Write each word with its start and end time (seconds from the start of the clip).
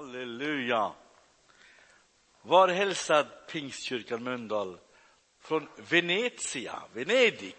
Halleluja. 0.00 0.92
Var 2.42 2.68
hälsad 2.68 3.26
Pingstkyrkan 3.48 4.22
Mölndal 4.22 4.78
från 5.40 5.68
Venezia, 5.76 6.82
Venedig. 6.92 7.56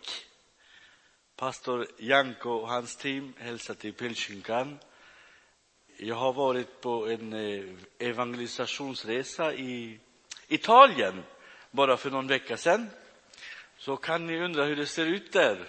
Pastor 1.36 1.88
Janko 1.98 2.50
och 2.50 2.68
hans 2.68 2.96
team 2.96 3.34
hälsar 3.38 3.74
till 3.74 3.94
Pingstkyrkan. 3.94 4.80
Jag 5.98 6.16
har 6.16 6.34
varit 6.34 6.82
på 6.82 7.08
en 7.08 7.34
eh, 7.34 7.64
evangelisationsresa 8.00 9.54
i 9.54 10.00
Italien 10.48 11.24
bara 11.72 11.98
för 11.98 12.12
någon 12.12 12.28
vecka 12.28 12.58
sedan. 12.58 12.90
Så 13.78 13.98
kan 13.98 14.28
ni 14.28 14.40
undra 14.40 14.66
hur 14.66 14.76
det 14.76 14.86
ser 14.86 15.06
ut 15.06 15.32
där. 15.32 15.68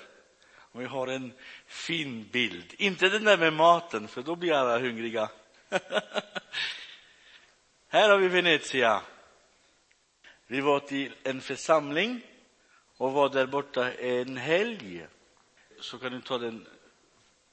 Om 0.56 0.80
vi 0.80 0.86
har 0.86 1.06
en 1.06 1.32
fin 1.66 2.28
bild. 2.32 2.74
Inte 2.78 3.08
den 3.08 3.24
där 3.24 3.38
med 3.38 3.52
maten, 3.52 4.08
för 4.08 4.22
då 4.22 4.36
blir 4.36 4.52
alla 4.52 4.78
hungriga. 4.78 5.30
Här 7.88 8.10
har 8.10 8.18
vi 8.18 8.28
Venezia. 8.28 9.02
Vi 10.46 10.60
var 10.60 10.80
till 10.80 11.14
en 11.22 11.40
församling 11.40 12.20
och 12.96 13.12
var 13.12 13.28
där 13.28 13.46
borta 13.46 13.92
en 13.92 14.36
helg. 14.36 15.06
Så 15.80 15.98
kan 15.98 16.12
du 16.12 16.20
ta 16.20 16.38
den 16.38 16.66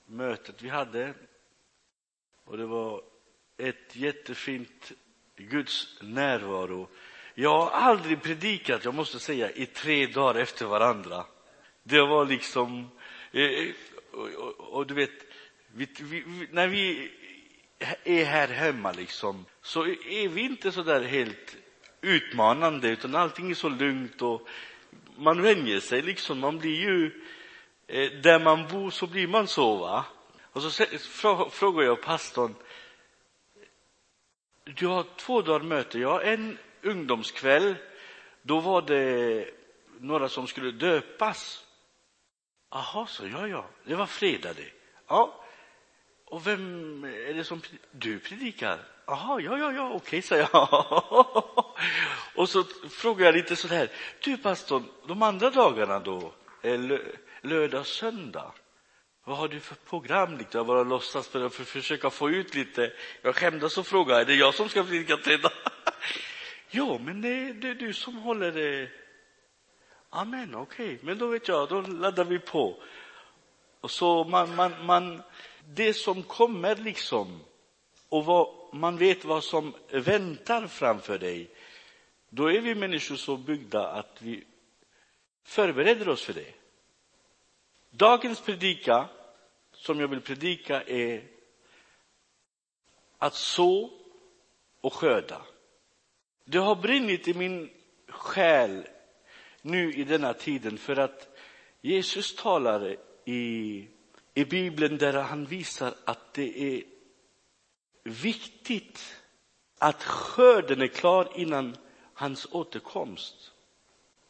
mötet 0.05 0.62
vi 0.62 0.70
hade. 0.70 1.13
Och 2.43 2.57
det 2.57 2.66
var 2.66 3.02
ett 3.57 3.95
jättefint 3.95 4.91
Guds 5.35 5.98
närvaro. 6.01 6.88
Jag 7.34 7.59
har 7.59 7.71
aldrig 7.71 8.21
predikat, 8.21 8.85
jag 8.85 8.93
måste 8.93 9.20
säga, 9.20 9.51
i 9.51 9.65
tre 9.65 10.07
dagar 10.07 10.41
efter 10.41 10.65
varandra. 10.65 11.26
Det 11.84 12.01
var 12.01 12.26
liksom, 12.26 12.90
eh, 13.31 13.43
eh, 13.43 13.73
och, 14.12 14.27
och, 14.27 14.59
och 14.59 14.88
du 14.88 14.93
vet, 14.93 15.12
vi, 15.73 15.88
vi, 15.99 16.48
när 16.51 16.67
vi 16.67 17.12
är 18.03 18.25
här 18.25 18.47
hemma 18.47 18.91
liksom, 18.91 19.45
så 19.61 19.85
är 19.87 20.27
vi 20.27 20.41
inte 20.41 20.71
så 20.71 20.83
där 20.83 21.01
helt 21.01 21.57
utmanande, 22.01 22.87
utan 22.87 23.15
allting 23.15 23.51
är 23.51 23.55
så 23.55 23.70
lugnt 23.70 24.21
och 24.21 24.48
man 25.15 25.41
vänjer 25.41 25.79
sig 25.79 26.01
liksom. 26.01 26.39
Man 26.39 26.57
blir 26.59 26.76
ju, 26.76 27.21
eh, 27.87 28.12
där 28.12 28.39
man 28.39 28.67
bor 28.67 28.89
så 28.89 29.07
blir 29.07 29.27
man 29.27 29.48
så 29.48 29.76
va. 29.76 30.05
Och 30.41 30.62
så 30.62 30.85
frågar 31.51 31.84
jag 31.84 32.01
pastorn, 32.01 32.55
du 34.63 34.87
har 34.87 35.05
två 35.17 35.41
dagar 35.41 35.65
möte, 35.65 35.99
ja 35.99 36.21
en 36.21 36.57
ungdomskväll, 36.82 37.76
då 38.41 38.59
var 38.59 38.82
det 38.82 39.49
några 39.99 40.29
som 40.29 40.48
skulle 40.48 40.71
döpas. 40.71 41.65
Jaha, 42.71 43.07
så 43.07 43.27
ja, 43.27 43.48
ja, 43.48 43.70
det 43.84 43.95
var 43.95 44.05
fredag 44.05 44.54
det. 44.54 44.71
Ja, 45.07 45.38
och 46.30 46.48
vem 46.48 47.04
är 47.04 47.34
det 47.34 47.44
som 47.44 47.62
du 47.91 48.20
predikar? 48.20 48.80
Jaha, 49.05 49.41
ja, 49.41 49.58
ja, 49.58 49.72
ja, 49.72 49.91
okej, 49.94 50.22
sa 50.22 50.35
jag. 50.35 50.49
och 52.35 52.49
så 52.49 52.63
frågar 52.90 53.26
jag 53.26 53.35
lite 53.35 53.55
så 53.55 53.68
här, 53.68 53.90
du 54.24 54.38
pastor, 54.38 54.84
de 55.07 55.22
andra 55.22 55.50
dagarna 55.50 56.00
då, 56.00 56.34
lördag, 57.41 57.80
och 57.80 57.88
söndag, 57.88 58.52
vad 59.24 59.38
har 59.38 59.48
du 59.48 59.60
för 59.60 59.76
program? 59.76 60.40
Jag 60.52 60.68
bara 60.68 60.84
låtsas 60.84 61.27
för 61.27 61.46
att 61.46 61.54
försöka 61.54 62.10
få 62.10 62.30
ut 62.30 62.55
lite. 62.55 62.94
Jag 63.22 63.35
skämdes 63.35 63.77
och 63.77 63.88
frågade, 63.88 64.22
är 64.22 64.25
det 64.25 64.35
jag 64.35 64.53
som 64.53 64.69
ska 64.69 64.84
predika 64.84 65.18
tre 65.18 65.38
ja, 65.44 65.50
jo, 66.69 67.00
men 67.06 67.22
det, 67.22 67.53
det 67.53 67.69
är 67.69 67.75
du 67.75 67.94
som 67.94 68.16
håller 68.16 68.52
det. 68.52 68.90
Amen, 70.09 70.56
okej, 70.56 70.85
okay. 70.85 70.97
men 71.02 71.18
då 71.18 71.28
vet 71.28 71.47
jag, 71.47 71.69
då 71.69 71.81
laddar 71.81 72.24
vi 72.24 72.40
på. 72.40 72.84
Och 73.81 73.91
så 73.91 74.24
man, 74.24 74.56
man, 74.56 74.85
man 74.85 75.22
det 75.73 75.94
som 75.94 76.23
kommer 76.23 76.75
liksom 76.75 77.39
och 78.09 78.25
vad, 78.25 78.47
man 78.73 78.97
vet 78.97 79.25
vad 79.25 79.44
som 79.44 79.73
väntar 79.91 80.67
framför 80.67 81.19
dig, 81.19 81.50
då 82.29 82.51
är 82.51 82.61
vi 82.61 82.75
människor 82.75 83.16
så 83.16 83.38
byggda 83.38 83.88
att 83.88 84.22
vi 84.22 84.44
förbereder 85.44 86.09
oss 86.09 86.23
för 86.23 86.33
det. 86.33 86.53
Dagens 87.89 88.41
predika, 88.41 89.09
som 89.71 89.99
jag 89.99 90.07
vill 90.07 90.21
predika, 90.21 90.81
är 90.81 91.23
att 93.17 93.35
så 93.35 93.91
och 94.81 94.94
skörda. 94.94 95.41
Det 96.45 96.57
har 96.57 96.75
brinnit 96.75 97.27
i 97.27 97.33
min 97.33 97.69
själ 98.07 98.88
nu 99.61 99.94
i 99.94 100.03
denna 100.03 100.33
tiden 100.33 100.77
för 100.77 100.99
att 100.99 101.38
Jesus 101.81 102.35
talar 102.35 102.97
i 103.25 103.88
i 104.39 104.45
Bibeln 104.45 104.97
där 104.97 105.13
han 105.13 105.45
visar 105.45 105.94
att 106.05 106.33
det 106.33 106.61
är 106.61 106.83
viktigt 108.03 109.16
att 109.79 110.03
skörden 110.03 110.81
är 110.81 110.88
klar 110.88 111.27
innan 111.35 111.77
hans 112.13 112.47
återkomst. 112.51 113.51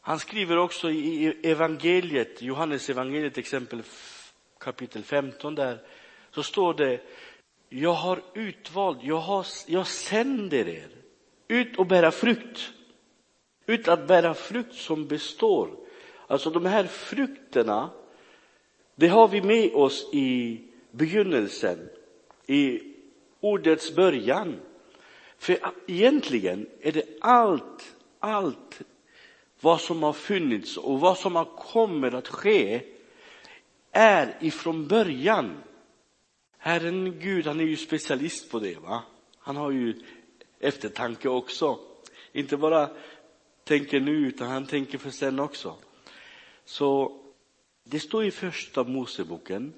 Han 0.00 0.18
skriver 0.18 0.56
också 0.56 0.90
i 0.90 1.40
evangeliet, 1.42 2.42
Johannes 2.42 2.90
evangeliet 2.90 3.38
exempel 3.38 3.82
kapitel 4.58 5.02
15 5.02 5.54
där, 5.54 5.82
så 6.30 6.42
står 6.42 6.74
det 6.74 7.00
jag 7.68 7.92
har 7.92 8.22
utvalt, 8.34 8.98
jag, 9.02 9.20
har, 9.20 9.46
jag 9.66 9.86
sänder 9.86 10.68
er 10.68 10.88
ut 11.48 11.78
och 11.78 11.86
bära 11.86 12.10
frukt. 12.10 12.72
Ut 13.66 13.88
att 13.88 14.06
bära 14.06 14.34
frukt 14.34 14.74
som 14.74 15.06
består. 15.06 15.76
Alltså 16.26 16.50
de 16.50 16.66
här 16.66 16.86
frukterna 16.86 17.90
det 19.00 19.08
har 19.08 19.28
vi 19.28 19.42
med 19.42 19.74
oss 19.74 20.08
i 20.12 20.60
begynnelsen, 20.90 21.88
i 22.46 22.80
ordets 23.40 23.94
början. 23.94 24.60
För 25.38 25.58
egentligen 25.86 26.66
är 26.80 26.92
det 26.92 27.04
allt, 27.20 27.94
allt 28.18 28.80
vad 29.60 29.80
som 29.80 30.02
har 30.02 30.12
funnits 30.12 30.76
och 30.76 31.00
vad 31.00 31.18
som 31.18 31.36
har 31.36 31.44
kommer 31.44 32.14
att 32.14 32.28
ske 32.28 32.82
är 33.92 34.36
ifrån 34.40 34.86
början. 34.86 35.56
Herren 36.58 37.20
Gud, 37.20 37.46
han 37.46 37.60
är 37.60 37.64
ju 37.64 37.76
specialist 37.76 38.50
på 38.50 38.58
det. 38.58 38.78
va? 38.78 39.02
Han 39.38 39.56
har 39.56 39.70
ju 39.70 39.94
eftertanke 40.58 41.28
också. 41.28 41.78
Inte 42.32 42.56
bara 42.56 42.90
tänker 43.64 44.00
nu, 44.00 44.12
utan 44.12 44.48
han 44.48 44.66
tänker 44.66 44.98
för 44.98 45.10
sen 45.10 45.40
också. 45.40 45.74
Så 46.64 47.19
det 47.90 48.00
står 48.00 48.24
i 48.24 48.30
första 48.30 48.84
Moseboken, 48.84 49.72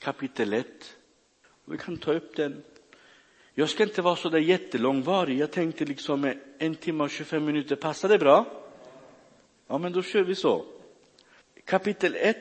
kapitel 0.00 0.52
1. 0.52 0.66
Vi 1.64 1.78
kan 1.78 1.96
ta 1.96 2.12
upp 2.12 2.36
den. 2.36 2.62
Jag 3.54 3.68
ska 3.68 3.82
inte 3.82 4.02
vara 4.02 4.16
så 4.16 4.28
där 4.28 4.38
jättelångvarig. 4.38 5.38
Jag 5.38 5.50
tänkte 5.50 5.84
liksom 5.84 6.34
en 6.58 6.74
timme 6.74 7.04
och 7.04 7.10
25 7.10 7.44
minuter, 7.44 7.76
passar 7.76 8.08
det 8.08 8.18
bra? 8.18 8.46
Ja, 9.66 9.78
men 9.78 9.92
då 9.92 10.02
kör 10.02 10.22
vi 10.22 10.34
så. 10.34 10.64
Kapitel 11.64 12.16
1. 12.16 12.36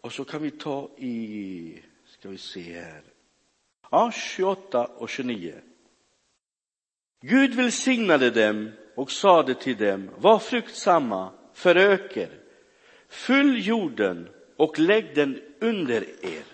Och 0.00 0.12
så 0.12 0.24
kan 0.24 0.42
vi 0.42 0.50
ta 0.50 0.90
i, 0.98 1.82
ska 2.06 2.28
vi 2.28 2.38
se 2.38 2.72
här. 2.72 3.02
Ja, 3.90 4.12
28 4.12 4.84
och 4.84 5.08
29. 5.08 5.54
Gud 7.20 7.54
välsignade 7.54 8.30
dem 8.30 8.70
och 8.94 9.10
sade 9.10 9.54
till 9.54 9.76
dem, 9.76 10.10
var 10.18 10.38
fruktsamma, 10.38 11.32
föröker, 11.52 12.45
Fyll 13.08 13.66
jorden 13.66 14.28
och 14.56 14.78
lägg 14.78 15.14
den 15.14 15.40
under 15.60 16.04
er. 16.22 16.44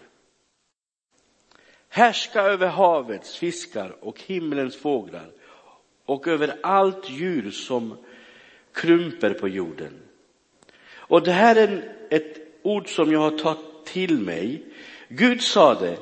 Härska 1.89 2.43
över 2.43 2.69
havets 2.69 3.37
fiskar 3.37 3.97
och 4.01 4.21
himlens 4.21 4.77
fåglar 4.77 5.31
och 6.05 6.29
över 6.29 6.57
allt 6.63 7.11
djur 7.11 7.51
som 7.51 7.97
krymper 8.73 9.35
på 9.35 9.49
jorden. 9.49 9.93
Och 10.93 11.23
det 11.23 11.33
här 11.33 11.57
är 11.57 11.95
ett 12.11 12.39
ord 12.63 12.95
som 12.95 13.13
jag 13.13 13.21
har 13.21 13.39
tagit 13.39 13.85
till 13.85 14.19
mig. 14.19 14.63
Gud 15.09 15.43
sade, 15.43 15.97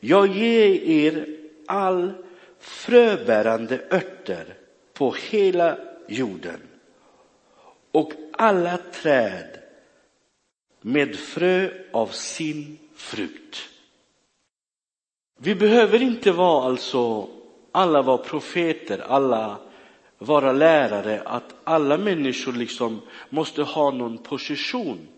jag 0.00 0.26
ger 0.26 0.82
er 0.82 1.36
all 1.66 2.12
fröbärande 2.58 3.80
örter 3.90 4.54
på 4.92 5.14
hela 5.30 5.78
jorden 6.08 6.60
och 7.92 8.12
alla 8.32 8.76
träd 8.76 9.57
med 10.80 11.16
frö 11.16 11.70
av 11.92 12.06
sin 12.06 12.78
frukt. 12.94 13.68
Vi 15.40 15.54
behöver 15.54 16.02
inte 16.02 16.32
vara 16.32 16.64
alltså, 16.64 17.28
alla 17.72 18.02
var 18.02 18.18
profeter, 18.18 18.98
alla 18.98 19.58
vara 20.18 20.52
lärare, 20.52 21.20
att 21.20 21.54
alla 21.64 21.98
människor 21.98 22.52
liksom 22.52 23.00
måste 23.28 23.62
ha 23.62 23.90
någon 23.90 24.18
position, 24.18 25.08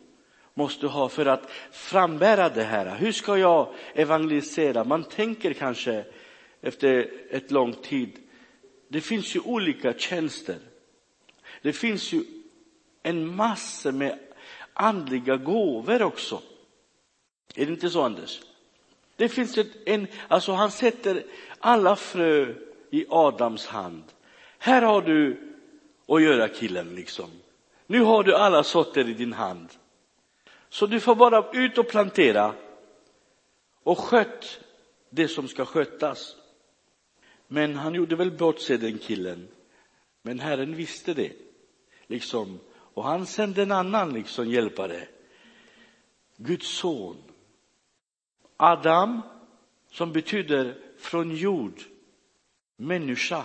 måste 0.54 0.86
ha 0.86 1.08
för 1.08 1.26
att 1.26 1.50
frambära 1.72 2.48
det 2.48 2.62
här. 2.62 2.96
Hur 2.96 3.12
ska 3.12 3.38
jag 3.38 3.74
evangelisera? 3.94 4.84
Man 4.84 5.04
tänker 5.04 5.52
kanske 5.52 6.04
efter 6.60 7.10
ett 7.30 7.50
lång 7.50 7.72
tid, 7.72 8.18
det 8.88 9.00
finns 9.00 9.36
ju 9.36 9.40
olika 9.40 9.92
tjänster. 9.92 10.58
Det 11.62 11.72
finns 11.72 12.12
ju 12.12 12.24
en 13.02 13.36
massa 13.36 13.92
med 13.92 14.18
andliga 14.80 15.36
gåvor 15.36 16.02
också. 16.02 16.42
Är 17.54 17.66
det 17.66 17.72
inte 17.72 17.90
så, 17.90 18.02
Anders? 18.02 18.40
Det 19.16 19.28
finns 19.28 19.58
ett, 19.58 19.68
en, 19.86 20.06
alltså 20.28 20.52
han 20.52 20.70
sätter 20.70 21.24
alla 21.58 21.96
frö 21.96 22.54
i 22.90 23.06
Adams 23.08 23.66
hand. 23.66 24.04
Här 24.58 24.82
har 24.82 25.02
du 25.02 25.40
att 26.08 26.22
göra 26.22 26.48
killen 26.48 26.94
liksom. 26.94 27.30
Nu 27.86 28.00
har 28.00 28.24
du 28.24 28.34
alla 28.34 28.62
sorter 28.62 29.08
i 29.08 29.14
din 29.14 29.32
hand. 29.32 29.68
Så 30.68 30.86
du 30.86 31.00
får 31.00 31.14
bara 31.14 31.50
ut 31.52 31.78
och 31.78 31.88
plantera 31.88 32.54
och 33.82 33.98
skött 33.98 34.60
det 35.10 35.28
som 35.28 35.48
ska 35.48 35.64
skötas. 35.64 36.36
Men 37.46 37.76
han 37.76 37.94
gjorde 37.94 38.16
väl 38.16 38.30
bort 38.30 38.60
sig 38.60 38.78
den 38.78 38.98
killen. 38.98 39.48
Men 40.22 40.40
Herren 40.40 40.76
visste 40.76 41.14
det. 41.14 41.32
Liksom. 42.06 42.58
Och 43.00 43.06
han 43.06 43.26
sände 43.26 43.62
en 43.62 43.72
annan 43.72 44.12
liksom 44.12 44.50
hjälpare. 44.50 45.08
Guds 46.36 46.68
son. 46.68 47.16
Adam, 48.56 49.22
som 49.90 50.12
betyder 50.12 50.78
från 50.98 51.36
jord, 51.36 51.82
människa. 52.76 53.44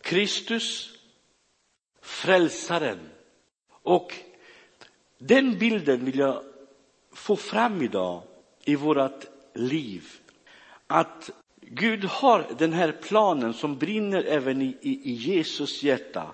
Kristus, 0.00 0.98
frälsaren. 2.00 2.98
Och 3.68 4.14
den 5.18 5.58
bilden 5.58 6.04
vill 6.04 6.18
jag 6.18 6.44
få 7.12 7.36
fram 7.36 7.82
idag 7.82 8.22
i 8.64 8.74
vårt 8.76 9.24
liv. 9.54 10.04
Att 10.86 11.30
Gud 11.60 12.04
har 12.04 12.46
den 12.58 12.72
här 12.72 12.92
planen 12.92 13.54
som 13.54 13.78
brinner 13.78 14.22
även 14.24 14.62
i, 14.62 14.76
i, 14.80 15.10
i 15.10 15.12
Jesus 15.12 15.82
hjärta. 15.82 16.32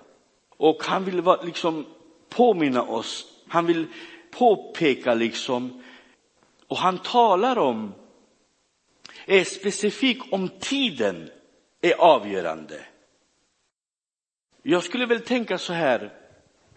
Och 0.49 0.83
han 0.83 1.05
vill 1.05 1.21
vara 1.21 1.41
liksom 1.41 1.85
påminna 2.35 2.83
oss, 2.83 3.25
han 3.47 3.65
vill 3.65 3.87
påpeka 4.31 5.13
liksom, 5.13 5.83
och 6.67 6.77
han 6.77 6.97
talar 6.97 7.57
om, 7.57 7.93
är 9.25 9.43
specifikt 9.43 10.33
om 10.33 10.49
tiden 10.59 11.29
är 11.81 11.93
avgörande. 11.93 12.85
Jag 14.63 14.83
skulle 14.83 15.05
väl 15.05 15.21
tänka 15.21 15.57
så 15.57 15.73
här, 15.73 16.13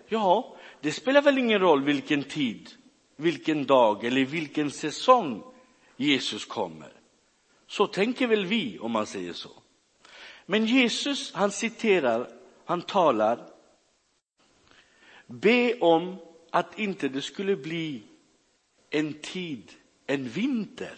ja, 0.08 0.56
det 0.80 0.92
spelar 0.92 1.22
väl 1.22 1.38
ingen 1.38 1.60
roll 1.60 1.84
vilken 1.84 2.22
tid, 2.22 2.70
vilken 3.16 3.66
dag 3.66 4.04
eller 4.04 4.24
vilken 4.24 4.70
säsong 4.70 5.42
Jesus 5.96 6.44
kommer. 6.44 6.92
Så 7.66 7.86
tänker 7.86 8.26
väl 8.26 8.46
vi, 8.46 8.78
om 8.78 8.92
man 8.92 9.06
säger 9.06 9.32
så. 9.32 9.50
Men 10.46 10.66
Jesus, 10.66 11.32
han 11.34 11.50
citerar, 11.50 12.30
han 12.64 12.82
talar. 12.82 13.55
Be 15.26 15.78
om 15.80 16.16
att 16.50 16.78
inte 16.78 17.08
det 17.08 17.22
skulle 17.22 17.56
bli 17.56 18.02
en 18.90 19.14
tid, 19.14 19.72
en 20.06 20.28
vinter. 20.28 20.94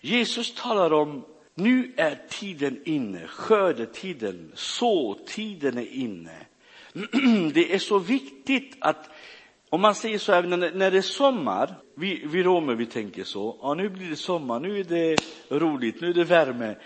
Jesus 0.00 0.54
talar 0.54 0.92
om 0.92 1.24
nu 1.54 1.92
är 1.96 2.20
tiden 2.28 2.80
inne, 2.84 3.26
skördetiden, 3.26 4.52
såtiden 4.54 5.78
är 5.78 5.86
inne. 5.86 6.46
Det 7.54 7.74
är 7.74 7.78
så 7.78 7.98
viktigt 7.98 8.76
att, 8.78 9.10
om 9.70 9.80
man 9.80 9.94
säger 9.94 10.18
så 10.18 10.32
här, 10.32 10.42
när 10.42 10.90
det 10.90 10.98
är 10.98 11.02
sommar, 11.02 11.74
vi, 11.94 12.26
vi 12.26 12.42
romer 12.42 12.74
vi 12.74 12.86
tänker 12.86 13.24
så, 13.24 13.58
ja 13.62 13.74
nu 13.74 13.88
blir 13.88 14.10
det 14.10 14.16
sommar, 14.16 14.60
nu 14.60 14.80
är 14.80 14.84
det 14.84 15.16
roligt, 15.48 16.00
nu 16.00 16.10
är 16.10 16.14
det 16.14 16.24
värme. 16.24 16.76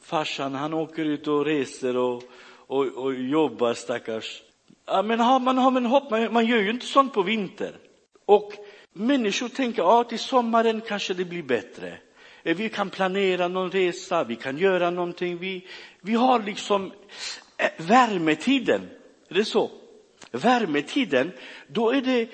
Farsan 0.00 0.54
han 0.54 0.74
åker 0.74 1.04
ut 1.04 1.28
och 1.28 1.44
reser 1.44 1.96
och, 1.96 2.22
och, 2.66 2.86
och 2.86 3.14
jobbar 3.14 3.74
stackars. 3.74 4.42
Ja, 4.86 5.02
men 5.02 5.20
har 5.20 5.40
man 5.40 5.58
har 5.58 5.70
man 5.70 5.86
hopp, 5.86 6.10
man, 6.10 6.32
man 6.32 6.46
gör 6.46 6.58
ju 6.58 6.70
inte 6.70 6.86
sånt 6.86 7.12
på 7.12 7.22
vinter. 7.22 7.76
Och 8.24 8.52
människor 8.92 9.48
tänker, 9.48 9.82
ja 9.82 10.04
till 10.04 10.18
sommaren 10.18 10.80
kanske 10.80 11.14
det 11.14 11.24
blir 11.24 11.42
bättre. 11.42 11.98
Eh, 12.42 12.56
vi 12.56 12.68
kan 12.68 12.90
planera 12.90 13.48
någon 13.48 13.70
resa, 13.70 14.24
vi 14.24 14.36
kan 14.36 14.58
göra 14.58 14.90
någonting. 14.90 15.38
Vi, 15.38 15.66
vi 16.00 16.14
har 16.14 16.42
liksom 16.42 16.92
eh, 17.56 17.70
värmetiden, 17.76 18.90
är 19.28 19.34
det 19.34 19.44
så? 19.44 19.70
Värmetiden, 20.30 21.32
då 21.66 21.90
är 21.90 22.00
det 22.00 22.28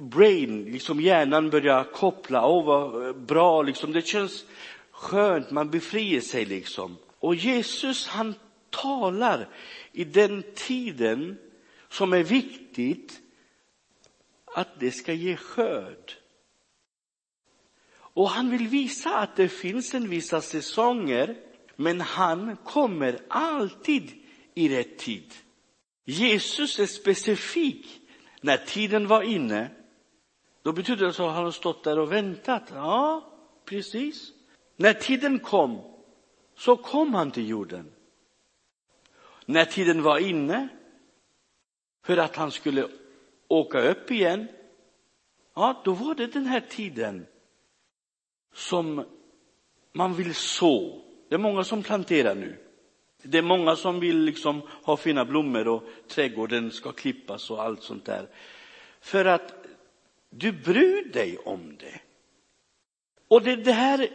brain, 0.00 0.64
liksom 0.64 1.00
hjärnan 1.00 1.50
börjar 1.50 1.84
koppla, 1.84 2.46
åh 2.46 2.64
vad 2.64 3.06
eh, 3.06 3.14
bra, 3.14 3.62
liksom. 3.62 3.92
det 3.92 4.06
känns 4.06 4.44
skönt, 4.90 5.50
man 5.50 5.70
befriar 5.70 6.20
sig 6.20 6.44
liksom. 6.44 6.96
Och 7.20 7.34
Jesus 7.34 8.06
han 8.08 8.34
talar 8.70 9.48
i 9.92 10.04
den 10.04 10.42
tiden 10.54 11.36
som 11.88 12.12
är 12.12 12.22
viktigt 12.22 13.20
att 14.54 14.80
det 14.80 14.90
ska 14.90 15.12
ge 15.12 15.36
skörd. 15.36 16.12
Och 17.98 18.30
han 18.30 18.50
vill 18.50 18.68
visa 18.68 19.18
att 19.18 19.36
det 19.36 19.48
finns 19.48 19.94
en 19.94 20.08
vissa 20.08 20.40
säsonger, 20.40 21.36
men 21.76 22.00
han 22.00 22.56
kommer 22.56 23.18
alltid 23.28 24.12
i 24.54 24.68
rätt 24.68 24.98
tid. 24.98 25.34
Jesus 26.04 26.78
är 26.78 26.86
specifik. 26.86 28.00
När 28.40 28.56
tiden 28.56 29.06
var 29.06 29.22
inne, 29.22 29.70
då 30.62 30.72
betyder 30.72 31.04
det 31.04 31.10
att 31.10 31.16
han 31.16 31.44
har 31.44 31.50
stått 31.50 31.84
där 31.84 31.98
och 31.98 32.12
väntat. 32.12 32.62
Ja, 32.74 33.32
precis. 33.64 34.32
När 34.76 34.92
tiden 34.92 35.38
kom, 35.38 35.80
så 36.56 36.76
kom 36.76 37.14
han 37.14 37.30
till 37.30 37.48
jorden. 37.48 37.92
När 39.46 39.64
tiden 39.64 40.02
var 40.02 40.18
inne, 40.18 40.68
för 42.06 42.16
att 42.16 42.36
han 42.36 42.50
skulle 42.50 42.88
åka 43.48 43.80
upp 43.80 44.10
igen, 44.10 44.46
ja, 45.54 45.82
då 45.84 45.92
var 45.92 46.14
det 46.14 46.26
den 46.26 46.46
här 46.46 46.60
tiden 46.60 47.26
som 48.54 49.04
man 49.92 50.14
vill 50.14 50.34
så. 50.34 51.02
Det 51.28 51.34
är 51.34 51.38
många 51.38 51.64
som 51.64 51.82
planterar 51.82 52.34
nu. 52.34 52.56
Det 53.22 53.38
är 53.38 53.42
många 53.42 53.76
som 53.76 54.00
vill 54.00 54.18
liksom 54.18 54.62
ha 54.82 54.96
fina 54.96 55.24
blommor 55.24 55.68
och 55.68 55.82
trädgården 56.08 56.70
ska 56.70 56.92
klippas 56.92 57.50
och 57.50 57.62
allt 57.62 57.82
sånt 57.82 58.04
där. 58.04 58.28
För 59.00 59.24
att 59.24 59.54
du 60.30 60.52
bryr 60.52 61.12
dig 61.12 61.38
om 61.38 61.76
det. 61.76 62.00
Och 63.28 63.42
det 63.42 63.52
är 63.52 63.56
det 63.56 63.72
här, 63.72 64.08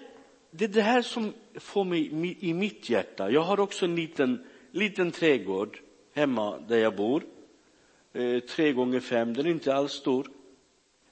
det 0.51 0.65
är 0.65 0.69
det 0.69 0.81
här 0.81 1.01
som 1.01 1.33
får 1.55 1.83
mig 1.83 2.37
i 2.39 2.53
mitt 2.53 2.89
hjärta. 2.89 3.31
Jag 3.31 3.41
har 3.41 3.59
också 3.59 3.85
en 3.85 3.95
liten, 3.95 4.45
liten 4.71 5.11
trädgård 5.11 5.79
hemma 6.13 6.57
där 6.67 6.77
jag 6.77 6.95
bor. 6.95 7.23
Eh, 8.13 8.39
tre 8.39 8.71
gånger 8.71 8.99
fem, 8.99 9.33
den 9.33 9.45
är 9.45 9.49
inte 9.49 9.75
alls 9.75 9.91
stor. 9.91 10.27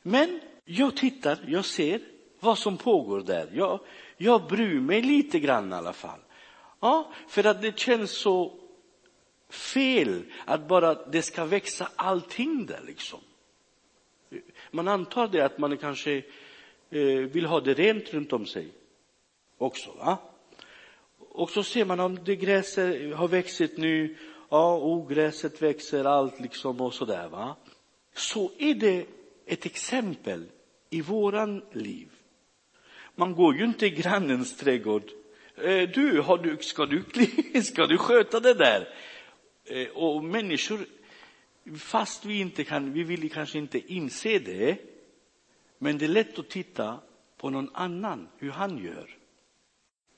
Men 0.02 0.40
jag 0.66 0.98
tittar, 0.98 1.40
jag 1.48 1.66
ser 1.66 2.02
vad 2.40 2.58
som 2.58 2.78
pågår 2.78 3.22
där. 3.22 3.50
Jag, 3.54 3.80
jag 4.18 4.48
bryr 4.48 4.80
mig 4.80 5.02
lite 5.02 5.40
grann 5.40 5.72
i 5.72 5.76
alla 5.76 5.94
fall. 5.94 6.20
Ja, 6.80 7.12
för 7.28 7.44
att 7.44 7.62
det 7.62 7.80
känns 7.80 8.12
så 8.12 8.54
fel 9.50 10.24
att 10.46 10.68
bara 10.68 10.94
det 10.94 11.22
ska 11.22 11.46
växa 11.46 11.90
allting 11.96 12.66
där 12.66 12.82
liksom. 12.88 13.20
Man 14.72 14.88
antar 14.88 15.28
det 15.28 15.42
att 15.42 15.58
man 15.58 15.78
kanske 15.78 16.24
eh, 16.90 17.02
vill 17.04 17.46
ha 17.46 17.60
det 17.60 17.74
rent 17.74 18.14
runt 18.14 18.34
om 18.34 18.46
sig 18.46 18.68
också. 19.58 19.92
Va? 19.92 20.18
Och 21.30 21.50
så 21.50 21.64
ser 21.64 21.86
man 21.86 22.00
om 22.00 22.24
det 22.24 22.36
gräset 22.36 23.16
har 23.16 23.28
växt 23.28 23.78
nu, 23.78 24.18
ja, 24.50 24.78
ogräset 24.78 25.62
växer, 25.62 26.06
allt 26.06 26.40
liksom 26.40 26.82
och 26.82 26.94
sådär. 26.94 27.30
Va? 27.30 27.56
Så 28.14 28.52
är 28.58 28.74
det 28.74 29.06
ett 29.46 29.66
exempel 29.66 30.46
i 30.90 31.02
våran 31.02 31.62
liv. 31.72 32.10
Man 33.16 33.36
går 33.36 33.56
ju 33.56 33.66
inte 33.66 33.86
i 33.86 33.90
grannens 33.90 34.58
trädgård. 34.58 35.12
Eh, 35.56 35.90
du, 35.90 36.22
har 36.22 36.38
du, 36.38 36.58
ska, 36.58 36.86
du, 36.86 37.04
ska 37.62 37.88
du 37.88 37.98
sköta 37.98 38.40
det 38.40 38.54
där? 38.54 38.94
Eh, 39.66 39.88
och 39.88 40.24
människor, 40.24 40.80
fast 41.78 42.26
vi 42.26 42.40
inte 42.40 42.64
kan, 42.64 42.94
vi 42.94 43.04
vill 43.04 43.32
kanske 43.32 43.58
inte 43.58 43.94
inse 43.94 44.40
det, 44.40 44.78
men 45.78 45.98
det 45.98 46.06
är 46.06 46.10
lätt 46.10 46.40
att 46.40 46.50
titta 46.50 47.00
på 47.38 47.50
någon 47.50 47.70
annan, 47.74 48.28
hur 48.38 48.52
han 48.52 48.78
gör. 48.78 49.18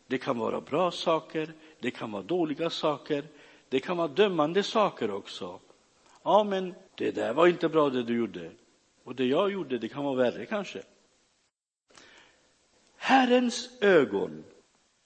Det 0.07 0.17
kan 0.17 0.37
vara 0.37 0.61
bra 0.61 0.91
saker, 0.91 1.53
det 1.79 1.91
kan 1.91 2.11
vara 2.11 2.23
dåliga 2.23 2.69
saker, 2.69 3.25
det 3.71 3.79
kan 3.79 3.97
vara 3.97 4.07
dömande 4.07 4.63
saker 4.63 5.11
också. 5.11 5.59
Ja, 6.23 6.43
men 6.43 6.75
det 6.95 7.11
där 7.11 7.33
var 7.33 7.47
inte 7.47 7.69
bra 7.69 7.89
det 7.89 8.03
du 8.03 8.17
gjorde. 8.17 8.51
Och 9.03 9.15
det 9.15 9.25
jag 9.25 9.51
gjorde, 9.51 9.77
det 9.77 9.89
kan 9.89 10.03
vara 10.03 10.15
värre 10.15 10.45
kanske. 10.45 10.83
Herrens 12.97 13.69
ögon 13.81 14.43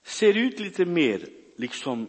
ser 0.03 0.38
ut 0.38 0.60
lite 0.60 0.86
mer 0.86 1.29
liksom 1.55 2.07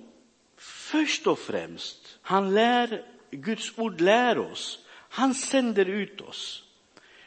först 0.56 1.26
och 1.26 1.38
främst, 1.38 2.18
han 2.22 2.54
lär, 2.54 3.04
Guds 3.30 3.78
ord 3.78 4.00
lär 4.00 4.38
oss, 4.38 4.84
han 4.90 5.34
sänder 5.34 5.86
ut 5.86 6.20
oss. 6.20 6.64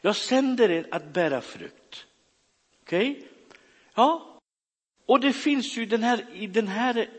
Jag 0.02 0.16
sänder 0.16 0.72
er 0.72 0.88
att 0.92 1.14
bära 1.14 1.42
frukt. 1.42 2.06
Okej? 2.82 3.12
Okay? 3.12 3.24
Ja. 3.96 4.40
Och 5.06 5.20
det 5.20 5.34
finns 5.34 5.78
ju 5.78 5.86
den 5.86 6.04
här, 6.04 6.26
i 6.34 6.48
den 6.48 6.68
här 6.68 7.10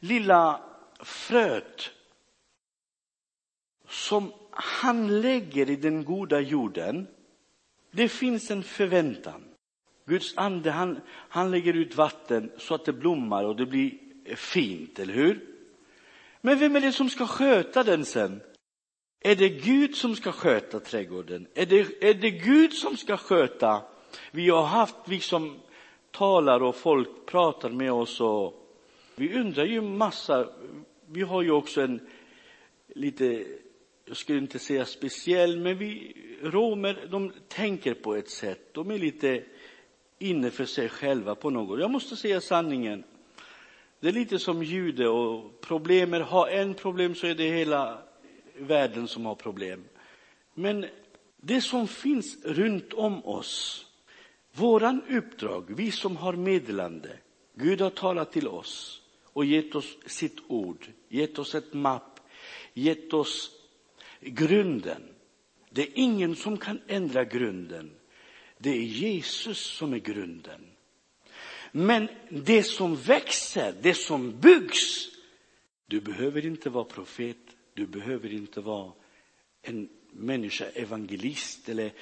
lilla 0.00 0.67
fröet 0.98 1.90
som 3.88 4.32
han 4.50 5.20
lägger 5.20 5.70
i 5.70 5.76
den 5.76 6.04
goda 6.04 6.40
jorden. 6.40 7.06
Det 7.90 8.08
finns 8.08 8.50
en 8.50 8.62
förväntan. 8.62 9.44
Guds 10.06 10.36
ande, 10.36 10.70
han, 10.70 11.00
han 11.08 11.50
lägger 11.50 11.74
ut 11.74 11.96
vatten 11.96 12.52
så 12.58 12.74
att 12.74 12.84
det 12.84 12.92
blommar 12.92 13.44
och 13.44 13.56
det 13.56 13.66
blir 13.66 13.92
fint, 14.36 14.98
eller 14.98 15.14
hur? 15.14 15.46
Men 16.40 16.58
vem 16.58 16.76
är 16.76 16.80
det 16.80 16.92
som 16.92 17.10
ska 17.10 17.26
sköta 17.26 17.84
den 17.84 18.04
sen? 18.04 18.40
Är 19.20 19.36
det 19.36 19.48
Gud 19.48 19.96
som 19.96 20.16
ska 20.16 20.32
sköta 20.32 20.80
trädgården? 20.80 21.46
Är 21.54 21.66
det, 21.66 22.04
är 22.04 22.14
det 22.14 22.30
Gud 22.30 22.72
som 22.72 22.96
ska 22.96 23.16
sköta? 23.16 23.82
Vi 24.30 24.50
har 24.50 24.62
haft, 24.62 24.96
vi 25.06 25.20
som 25.20 25.60
talar 26.10 26.62
och 26.62 26.76
folk 26.76 27.26
pratar 27.26 27.70
med 27.70 27.92
oss 27.92 28.20
och 28.20 28.54
vi 29.14 29.34
undrar 29.34 29.64
ju 29.64 29.80
massa. 29.80 30.48
Vi 31.10 31.22
har 31.22 31.42
ju 31.42 31.50
också 31.50 31.80
en 31.82 32.00
lite, 32.94 33.44
jag 34.04 34.16
skulle 34.16 34.38
inte 34.38 34.58
säga 34.58 34.84
speciell, 34.84 35.58
men 35.58 35.78
vi 35.78 36.16
romer, 36.42 37.06
de 37.10 37.32
tänker 37.48 37.94
på 37.94 38.14
ett 38.14 38.30
sätt. 38.30 38.74
De 38.74 38.90
är 38.90 38.98
lite 38.98 39.44
inne 40.18 40.50
för 40.50 40.64
sig 40.64 40.88
själva 40.88 41.34
på 41.34 41.50
något. 41.50 41.80
Jag 41.80 41.90
måste 41.90 42.16
säga 42.16 42.40
sanningen. 42.40 43.04
Det 44.00 44.08
är 44.08 44.12
lite 44.12 44.38
som 44.38 44.62
jude 44.62 45.08
och 45.08 45.60
problemer, 45.60 46.20
har 46.20 46.48
en 46.48 46.74
problem 46.74 47.14
så 47.14 47.26
är 47.26 47.34
det 47.34 47.50
hela 47.50 48.02
världen 48.58 49.08
som 49.08 49.26
har 49.26 49.34
problem. 49.34 49.84
Men 50.54 50.86
det 51.36 51.60
som 51.60 51.88
finns 51.88 52.44
runt 52.44 52.92
om 52.92 53.24
oss, 53.24 53.86
våran 54.52 55.02
uppdrag, 55.08 55.64
vi 55.68 55.90
som 55.90 56.16
har 56.16 56.32
meddelande, 56.32 57.18
Gud 57.54 57.80
har 57.80 57.90
talat 57.90 58.32
till 58.32 58.48
oss 58.48 59.02
och 59.38 59.44
gett 59.44 59.74
oss 59.74 59.96
sitt 60.06 60.38
ord, 60.46 60.86
gett 61.08 61.38
oss 61.38 61.54
ett 61.54 61.72
mapp, 61.74 62.20
gett 62.74 63.12
oss 63.12 63.50
grunden. 64.20 65.02
Det 65.70 65.82
är 65.82 65.90
ingen 65.94 66.36
som 66.36 66.56
kan 66.56 66.80
ändra 66.86 67.24
grunden. 67.24 67.90
Det 68.58 68.70
är 68.70 68.82
Jesus 68.82 69.58
som 69.58 69.92
är 69.92 69.98
grunden. 69.98 70.66
Men 71.72 72.08
det 72.28 72.62
som 72.62 72.96
växer, 72.96 73.74
det 73.82 73.94
som 73.94 74.40
byggs, 74.40 75.08
du 75.86 76.00
behöver 76.00 76.46
inte 76.46 76.70
vara 76.70 76.84
profet, 76.84 77.56
du 77.74 77.86
behöver 77.86 78.32
inte 78.32 78.60
vara 78.60 78.92
en 79.62 79.88
människa, 80.12 80.64
evangelist 80.64 81.68
eller 81.68 81.92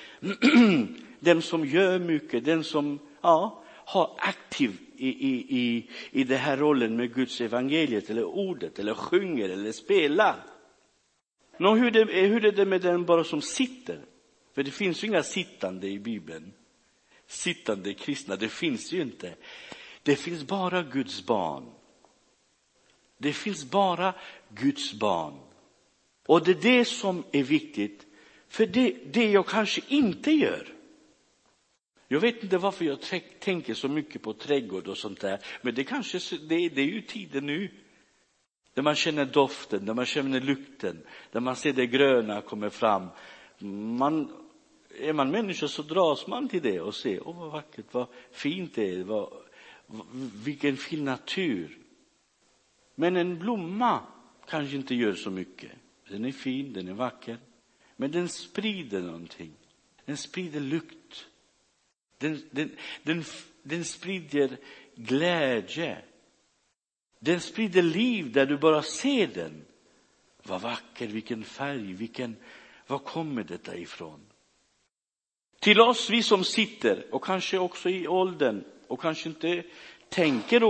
den 1.20 1.42
som 1.42 1.66
gör 1.66 1.98
mycket, 1.98 2.44
den 2.44 2.64
som 2.64 2.98
ja, 3.20 3.62
ha 3.86 4.16
aktiv 4.18 4.78
i, 4.96 5.08
i, 5.08 5.58
i, 5.58 5.90
i 6.10 6.24
den 6.24 6.38
här 6.38 6.56
rollen 6.56 6.96
med 6.96 7.14
Guds 7.14 7.40
evangeliet 7.40 8.10
eller 8.10 8.24
ordet 8.24 8.78
eller 8.78 8.94
sjunger 8.94 9.48
eller 9.48 9.72
spelar. 9.72 10.36
Nå, 11.58 11.74
hur, 11.74 11.90
det, 11.90 12.04
hur 12.04 12.44
är 12.44 12.52
det 12.52 12.66
med 12.66 12.80
den 12.80 13.04
bara 13.04 13.24
som 13.24 13.42
sitter? 13.42 14.00
För 14.54 14.62
det 14.62 14.70
finns 14.70 15.04
ju 15.04 15.08
inga 15.08 15.22
sittande 15.22 15.88
i 15.88 15.98
Bibeln. 15.98 16.52
Sittande 17.26 17.94
kristna, 17.94 18.36
det 18.36 18.48
finns 18.48 18.92
ju 18.92 19.02
inte. 19.02 19.34
Det 20.02 20.16
finns 20.16 20.44
bara 20.44 20.82
Guds 20.82 21.26
barn. 21.26 21.70
Det 23.18 23.32
finns 23.32 23.70
bara 23.70 24.14
Guds 24.48 24.94
barn. 24.94 25.34
Och 26.26 26.44
det 26.44 26.50
är 26.50 26.78
det 26.78 26.84
som 26.84 27.24
är 27.32 27.42
viktigt. 27.42 28.06
För 28.48 28.66
det, 28.66 28.96
det 29.12 29.30
jag 29.30 29.46
kanske 29.46 29.80
inte 29.88 30.30
gör. 30.30 30.75
Jag 32.08 32.20
vet 32.20 32.42
inte 32.42 32.58
varför 32.58 32.84
jag 32.84 32.98
tänker 33.38 33.74
så 33.74 33.88
mycket 33.88 34.22
på 34.22 34.32
trädgård 34.32 34.88
och 34.88 34.98
sånt 34.98 35.20
där. 35.20 35.38
Men 35.62 35.74
det 35.74 35.84
kanske, 35.84 36.18
det, 36.36 36.68
det 36.68 36.80
är 36.80 36.86
ju 36.86 37.02
tiden 37.02 37.46
nu. 37.46 37.70
Där 38.74 38.82
man 38.82 38.94
känner 38.94 39.24
doften, 39.24 39.86
där 39.86 39.94
man 39.94 40.06
känner 40.06 40.40
lukten, 40.40 41.02
där 41.32 41.40
man 41.40 41.56
ser 41.56 41.72
det 41.72 41.86
gröna 41.86 42.40
komma 42.40 42.70
fram. 42.70 43.08
Man, 43.98 44.32
är 45.00 45.12
man 45.12 45.30
människa 45.30 45.68
så 45.68 45.82
dras 45.82 46.26
man 46.26 46.48
till 46.48 46.62
det 46.62 46.80
och 46.80 46.94
ser, 46.94 47.28
åh 47.28 47.38
vad 47.38 47.52
vackert, 47.52 47.86
vad 47.90 48.06
fint 48.30 48.74
det 48.74 48.94
är, 48.94 49.04
vad, 49.04 49.32
vilken 50.44 50.76
fin 50.76 51.04
natur. 51.04 51.78
Men 52.94 53.16
en 53.16 53.38
blomma 53.38 54.00
kanske 54.48 54.76
inte 54.76 54.94
gör 54.94 55.14
så 55.14 55.30
mycket. 55.30 55.70
Den 56.08 56.24
är 56.24 56.32
fin, 56.32 56.72
den 56.72 56.88
är 56.88 56.92
vacker. 56.92 57.38
Men 57.96 58.10
den 58.10 58.28
sprider 58.28 59.02
någonting. 59.02 59.52
Den 60.04 60.16
sprider 60.16 60.60
lukt. 60.60 61.26
Den, 62.18 62.42
den, 62.50 62.76
den, 63.02 63.24
den 63.62 63.84
sprider 63.84 64.56
glädje. 64.94 65.98
Den 67.18 67.40
sprider 67.40 67.82
liv 67.82 68.32
där 68.32 68.46
du 68.46 68.56
bara 68.56 68.82
ser 68.82 69.26
den. 69.26 69.64
Vad 70.42 70.60
vacker, 70.60 71.06
vilken 71.06 71.44
färg, 71.44 71.92
vilken, 71.92 72.36
var 72.86 72.98
kommer 72.98 73.42
detta 73.44 73.76
ifrån? 73.76 74.20
Till 75.60 75.80
oss, 75.80 76.10
vi 76.10 76.22
som 76.22 76.44
sitter 76.44 77.14
och 77.14 77.24
kanske 77.24 77.58
också 77.58 77.88
i 77.90 78.08
åldern 78.08 78.64
och 78.88 79.00
kanske 79.00 79.28
inte 79.28 79.62
tänker 80.08 80.64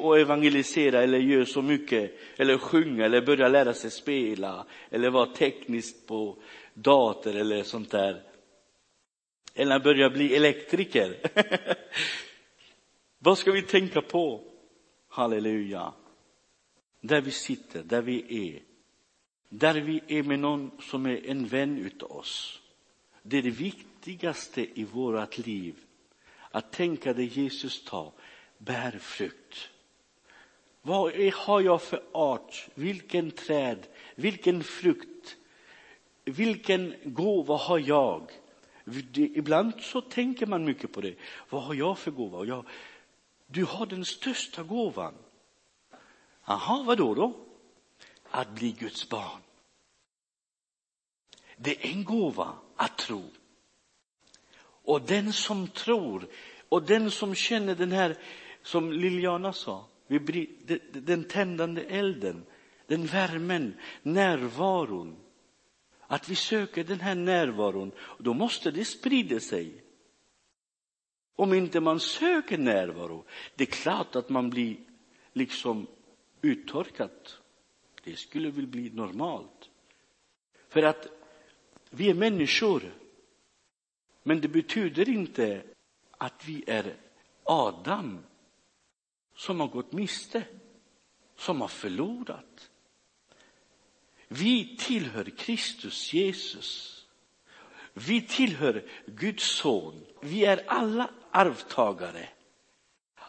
och 0.00 0.18
evangelisera 0.18 1.02
eller 1.02 1.18
gör 1.18 1.44
så 1.44 1.62
mycket 1.62 2.18
eller 2.36 2.58
sjunga 2.58 3.04
eller 3.04 3.26
börja 3.26 3.48
lära 3.48 3.74
sig 3.74 3.90
spela 3.90 4.66
eller 4.90 5.10
vara 5.10 5.26
tekniskt 5.26 6.06
på 6.06 6.36
dator 6.74 7.36
eller 7.36 7.62
sånt 7.62 7.90
där. 7.90 8.22
Eller 9.58 9.78
börjar 9.78 10.10
bli 10.10 10.36
elektriker. 10.36 11.16
Vad 13.18 13.38
ska 13.38 13.52
vi 13.52 13.62
tänka 13.62 14.02
på? 14.02 14.44
Halleluja. 15.08 15.92
Där 17.00 17.20
vi 17.20 17.30
sitter, 17.30 17.82
där 17.82 18.02
vi 18.02 18.48
är. 18.48 18.62
Där 19.48 19.80
vi 19.80 20.00
är 20.06 20.22
med 20.22 20.38
någon 20.38 20.70
som 20.80 21.06
är 21.06 21.26
en 21.26 21.46
vän 21.46 21.78
utav 21.78 22.12
oss. 22.12 22.60
Det 23.22 23.38
är 23.38 23.42
det 23.42 23.50
viktigaste 23.50 24.80
i 24.80 24.84
vårt 24.84 25.38
liv. 25.38 25.74
Att 26.50 26.72
tänka 26.72 27.12
det 27.12 27.24
Jesus 27.24 27.84
tar, 27.84 28.12
bär 28.58 28.98
frukt. 28.98 29.68
Vad 30.82 31.14
är, 31.14 31.32
har 31.32 31.60
jag 31.60 31.82
för 31.82 32.02
art? 32.12 32.68
Vilken 32.74 33.30
träd? 33.30 33.86
Vilken 34.14 34.64
frukt? 34.64 35.36
Vilken 36.24 36.94
gåva 37.04 37.56
har 37.56 37.78
jag? 37.78 38.30
Ibland 39.14 39.72
så 39.80 40.00
tänker 40.00 40.46
man 40.46 40.64
mycket 40.64 40.92
på 40.92 41.00
det. 41.00 41.14
Vad 41.50 41.62
har 41.62 41.74
jag 41.74 41.98
för 41.98 42.10
gåva? 42.10 42.44
Jag, 42.44 42.66
du 43.46 43.64
har 43.64 43.86
den 43.86 44.04
största 44.04 44.62
gåvan. 44.62 45.14
Jaha, 46.44 46.82
vad 46.82 46.98
då 46.98 47.14
då? 47.14 47.34
Att 48.30 48.54
bli 48.54 48.72
Guds 48.72 49.08
barn. 49.08 49.40
Det 51.56 51.86
är 51.86 51.90
en 51.90 52.04
gåva 52.04 52.54
att 52.76 52.98
tro. 52.98 53.24
Och 54.60 55.02
den 55.02 55.32
som 55.32 55.68
tror 55.68 56.28
och 56.68 56.82
den 56.82 57.10
som 57.10 57.34
känner 57.34 57.74
den 57.74 57.92
här, 57.92 58.16
som 58.62 58.92
Liliana 58.92 59.52
sa, 59.52 59.86
den 60.92 61.24
tändande 61.24 61.82
elden, 61.82 62.46
den 62.86 63.06
värmen, 63.06 63.74
närvaron. 64.02 65.16
Att 66.10 66.28
vi 66.28 66.34
söker 66.34 66.84
den 66.84 67.00
här 67.00 67.14
närvaron, 67.14 67.92
då 68.18 68.34
måste 68.34 68.70
det 68.70 68.84
sprida 68.84 69.40
sig. 69.40 69.84
Om 71.36 71.54
inte 71.54 71.80
man 71.80 72.00
söker 72.00 72.58
närvaro, 72.58 73.24
det 73.54 73.64
är 73.64 73.72
klart 73.72 74.16
att 74.16 74.28
man 74.28 74.50
blir 74.50 74.76
liksom 75.32 75.86
uttorkad. 76.42 77.10
Det 78.04 78.16
skulle 78.16 78.50
väl 78.50 78.66
bli 78.66 78.90
normalt. 78.90 79.70
För 80.68 80.82
att 80.82 81.08
vi 81.90 82.10
är 82.10 82.14
människor. 82.14 82.94
Men 84.22 84.40
det 84.40 84.48
betyder 84.48 85.08
inte 85.08 85.62
att 86.10 86.48
vi 86.48 86.64
är 86.66 86.96
Adam 87.44 88.18
som 89.34 89.60
har 89.60 89.68
gått 89.68 89.92
miste, 89.92 90.44
som 91.36 91.60
har 91.60 91.68
förlorat. 91.68 92.67
Vi 94.28 94.76
tillhör 94.76 95.24
Kristus 95.24 96.12
Jesus. 96.12 97.04
Vi 97.92 98.20
tillhör 98.20 98.84
Guds 99.06 99.44
son. 99.44 100.06
Vi 100.20 100.44
är 100.44 100.64
alla 100.66 101.10
arvtagare 101.30 102.28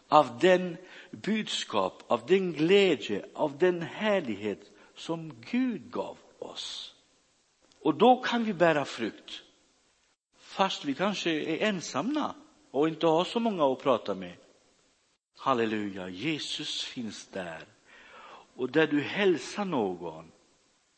av 0.08 0.38
den 0.38 0.76
budskap, 1.10 2.02
av 2.06 2.26
den 2.26 2.52
glädje, 2.52 3.26
av 3.34 3.58
den 3.58 3.82
härlighet 3.82 4.70
som 4.94 5.32
Gud 5.50 5.90
gav 5.90 6.18
oss. 6.38 6.94
Och 7.80 7.94
då 7.94 8.22
kan 8.22 8.44
vi 8.44 8.54
bära 8.54 8.84
frukt. 8.84 9.42
Fast 10.38 10.84
vi 10.84 10.94
kanske 10.94 11.30
är 11.30 11.68
ensamma 11.68 12.34
och 12.70 12.88
inte 12.88 13.06
har 13.06 13.24
så 13.24 13.40
många 13.40 13.72
att 13.72 13.82
prata 13.82 14.14
med. 14.14 14.36
Halleluja, 15.36 16.08
Jesus 16.08 16.84
finns 16.84 17.26
där. 17.26 17.64
Och 18.56 18.70
där 18.70 18.86
du 18.86 19.00
hälsar 19.00 19.64
någon. 19.64 20.32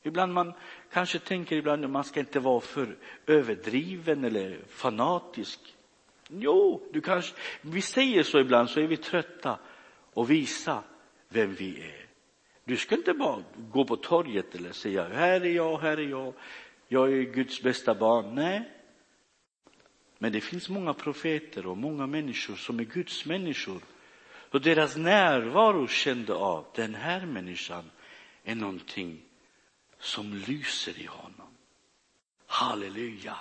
Ibland 0.02 0.32
man 0.32 0.52
kanske 0.92 1.18
tänker 1.18 1.56
ibland 1.56 1.84
att 1.84 1.90
man 1.90 2.04
ska 2.04 2.20
inte 2.20 2.40
vara 2.40 2.60
för 2.60 2.96
överdriven 3.26 4.24
eller 4.24 4.58
fanatisk. 4.68 5.60
Jo, 6.28 6.88
du 6.92 7.00
kanske, 7.00 7.34
vi 7.60 7.82
säger 7.82 8.22
så 8.22 8.40
ibland 8.40 8.70
så 8.70 8.80
är 8.80 8.86
vi 8.86 8.96
trötta 8.96 9.58
och 10.12 10.30
visa 10.30 10.82
vem 11.28 11.54
vi 11.54 11.80
är. 11.80 12.06
Du 12.64 12.76
ska 12.76 12.94
inte 12.94 13.14
bara 13.14 13.42
gå 13.56 13.84
på 13.84 13.96
torget 13.96 14.54
eller 14.54 14.72
säga 14.72 15.08
här 15.08 15.40
är 15.40 15.50
jag, 15.50 15.78
här 15.78 15.96
är 15.96 16.08
jag, 16.08 16.34
jag 16.88 17.12
är 17.12 17.22
Guds 17.22 17.62
bästa 17.62 17.94
barn. 17.94 18.34
Nej. 18.34 18.70
Men 20.18 20.32
det 20.32 20.40
finns 20.40 20.68
många 20.68 20.94
profeter 20.94 21.66
och 21.66 21.76
många 21.76 22.06
människor 22.06 22.54
som 22.54 22.80
är 22.80 22.84
Guds 22.84 23.26
människor. 23.26 23.80
Och 24.50 24.60
deras 24.60 24.96
närvaro 24.96 25.86
kände 25.86 26.34
av, 26.34 26.66
den 26.74 26.94
här 26.94 27.26
människan 27.26 27.90
är 28.44 28.54
någonting 28.54 29.22
som 30.02 30.34
lyser 30.46 30.98
i 30.98 31.06
honom. 31.06 31.48
Halleluja. 32.46 33.36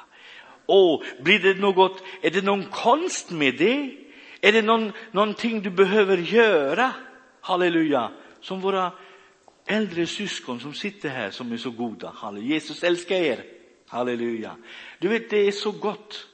Och 0.66 1.04
blir 1.20 1.40
det 1.40 1.54
något, 1.54 2.04
är 2.22 2.30
det 2.30 2.42
någon 2.42 2.64
konst 2.64 3.32
med 3.32 3.58
det? 3.58 3.98
Är 4.42 4.52
det 4.52 4.62
någon, 4.62 4.92
någonting 5.12 5.62
du 5.62 5.70
behöver 5.70 6.18
göra? 6.18 6.94
Halleluja. 7.42 8.12
Som 8.42 8.62
våra 8.62 8.92
äldre 9.66 10.08
syskon 10.08 10.60
som 10.60 10.74
sitter 10.74 11.10
här 11.10 11.32
som 11.32 11.52
är 11.52 11.58
så 11.58 11.72
goda. 11.72 12.14
Halleluja. 12.16 12.54
Jesus 12.54 12.84
älskar 12.84 13.16
er. 13.16 13.46
Halleluja. 13.88 14.56
Du 15.00 15.08
vet, 15.08 15.30
det 15.30 15.38
är 15.38 15.52
så 15.52 15.72
gott 15.72 16.28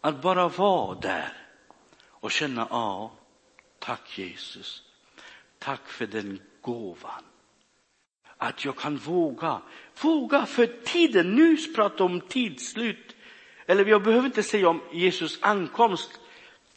att 0.00 0.22
bara 0.22 0.48
vara 0.48 1.00
där 1.00 1.32
och 2.08 2.30
känna, 2.30 2.66
ja, 2.70 3.12
tack 3.78 4.18
Jesus. 4.18 4.82
Tack 5.58 5.88
för 5.88 6.06
den 6.06 6.40
gåvan. 6.60 7.24
Att 8.36 8.64
jag 8.64 8.76
kan 8.76 8.96
våga, 8.96 9.62
våga 10.02 10.46
för 10.46 10.66
tiden, 10.66 11.34
nu 11.34 11.56
pratar 11.74 12.04
om 12.04 12.20
tidsslut. 12.20 13.16
Eller 13.66 13.84
jag 13.84 14.02
behöver 14.02 14.26
inte 14.26 14.42
säga 14.42 14.68
om 14.68 14.80
Jesus 14.92 15.38
ankomst. 15.42 16.20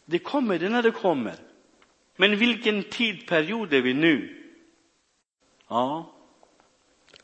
Det 0.04 0.18
kommer 0.18 0.58
det 0.58 0.68
när 0.68 0.82
det 0.82 0.90
kommer. 0.90 1.34
Men 2.16 2.36
vilken 2.36 2.82
tidperiod 2.82 3.72
är 3.72 3.82
vi 3.82 3.94
nu? 3.94 4.44
Ja, 5.68 6.14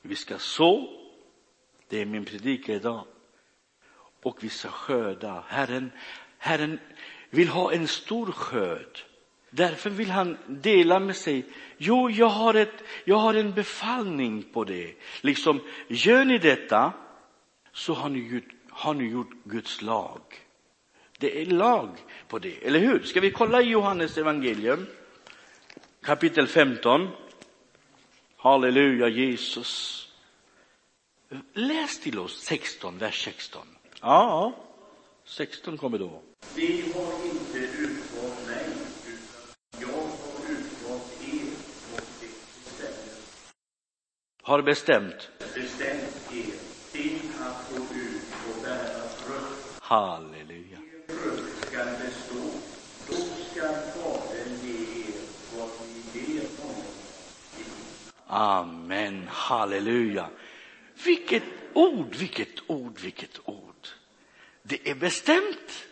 vi 0.03 0.17
ska 0.17 0.39
så. 0.39 0.89
Det 1.89 2.01
är 2.01 2.07
min 2.07 2.25
predikan 2.25 2.75
idag. 2.75 3.07
Och 4.23 4.45
vi 4.45 4.49
ska 4.49 4.69
skörda. 4.69 5.45
Herren, 5.49 5.93
Herren 6.39 6.81
vill 7.31 7.49
ha 7.49 7.73
en 7.73 7.89
stor 7.89 8.33
skörd. 8.33 9.05
Därför 9.55 9.91
vill 9.91 10.11
han 10.11 10.37
dela 10.47 11.01
med 11.01 11.17
sig. 11.17 11.45
Jo, 11.77 12.11
jag 12.11 12.29
har, 12.29 12.55
ett, 12.55 12.85
jag 13.05 13.17
har 13.17 13.35
en 13.35 13.53
befallning 13.53 14.43
på 14.53 14.65
det. 14.65 14.95
Liksom, 15.21 15.61
gör 15.89 16.25
ni 16.25 16.39
detta 16.39 16.93
så 17.73 17.95
har 17.95 18.09
ni, 18.09 18.19
gjort, 18.29 18.49
har 18.71 18.95
ni 18.95 19.05
gjort 19.05 19.31
Guds 19.45 19.83
lag. 19.83 20.21
Det 21.19 21.43
är 21.43 21.47
lag 21.47 21.89
på 22.29 22.39
det, 22.39 22.67
eller 22.67 22.79
hur? 22.79 23.03
Ska 23.03 23.21
vi 23.21 23.31
kolla 23.31 23.63
i 23.63 23.65
Johannes 23.65 24.19
evangelium 24.19 24.87
kapitel 26.05 26.47
15. 26.47 27.09
Halleluja, 28.37 29.09
Jesus. 29.09 30.09
Läs 31.53 32.01
till 32.01 32.19
oss 32.19 32.43
16, 32.43 32.99
vers 32.99 33.25
16. 33.25 33.67
Ja, 34.01 34.53
16 35.25 35.79
kommer 35.79 35.99
då. 35.99 36.23
Vi 36.55 36.93
har 36.95 37.25
inte 37.25 37.59
utvalt 37.59 38.47
mig, 38.47 38.67
utan 39.07 39.55
jag 39.81 39.89
har 39.89 40.51
utvalt 40.51 41.23
er 41.33 41.51
och 41.93 42.01
bestämt, 42.21 43.55
Har 44.47 44.63
bestämt. 44.63 45.31
bestämt 45.55 46.33
er 46.33 46.55
till 46.93 47.21
att 47.41 47.71
gå 47.71 47.77
ut 47.77 48.23
och 48.49 48.63
bära 48.63 49.09
frukt. 49.09 49.79
Halleluja. 49.81 50.79
Er 50.79 51.13
frukt 51.13 51.67
skall 51.67 51.87
bestå. 51.87 52.51
Då 53.09 53.15
skall 53.15 53.75
Fadern 53.75 54.55
ge 54.63 54.75
er 55.05 55.21
vad 55.57 55.69
ni 55.95 56.03
ber 56.13 56.63
honom. 56.63 56.85
Amen, 58.27 59.29
halleluja. 59.29 60.29
Vilket 61.05 61.43
ord, 61.73 62.15
vilket 62.15 62.61
ord, 62.67 63.01
vilket 63.01 63.41
ord. 63.45 63.89
Det 64.63 64.91
är 64.91 64.95
bestämt. 64.95 65.85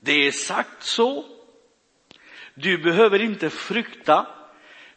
Det 0.00 0.12
är 0.12 0.32
sagt 0.32 0.82
så. 0.82 1.24
Du 2.54 2.78
behöver 2.78 3.22
inte 3.22 3.50
frukta. 3.50 4.26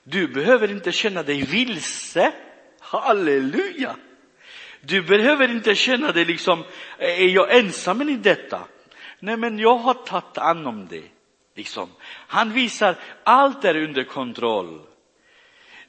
Du 0.03 0.27
behöver 0.27 0.71
inte 0.71 0.91
känna 0.91 1.23
dig 1.23 1.41
vilse. 1.41 2.33
Halleluja. 2.91 3.96
Du 4.81 5.01
behöver 5.01 5.51
inte 5.51 5.75
känna 5.75 6.11
dig 6.11 6.25
liksom, 6.25 6.63
är 6.98 7.27
jag 7.27 7.57
ensam 7.57 8.09
i 8.09 8.18
detta? 8.18 8.68
Nej, 9.20 9.37
men 9.37 9.59
jag 9.59 9.77
har 9.77 9.94
tagit 9.94 10.37
hand 10.37 10.68
om 10.68 10.87
det. 10.87 11.03
Liksom. 11.55 11.89
Han 12.27 12.53
visar, 12.53 12.96
allt 13.24 13.66
är 13.66 13.75
under 13.75 14.03
kontroll. 14.03 14.81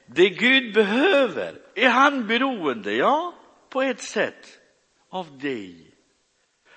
Det 0.05 0.29
Gud 0.29 0.73
behöver, 0.73 1.55
är 1.75 1.89
han 1.89 2.27
beroende? 2.27 2.93
Ja, 2.93 3.33
på 3.69 3.81
ett 3.81 4.01
sätt 4.01 4.59
av 5.09 5.37
dig. 5.37 5.93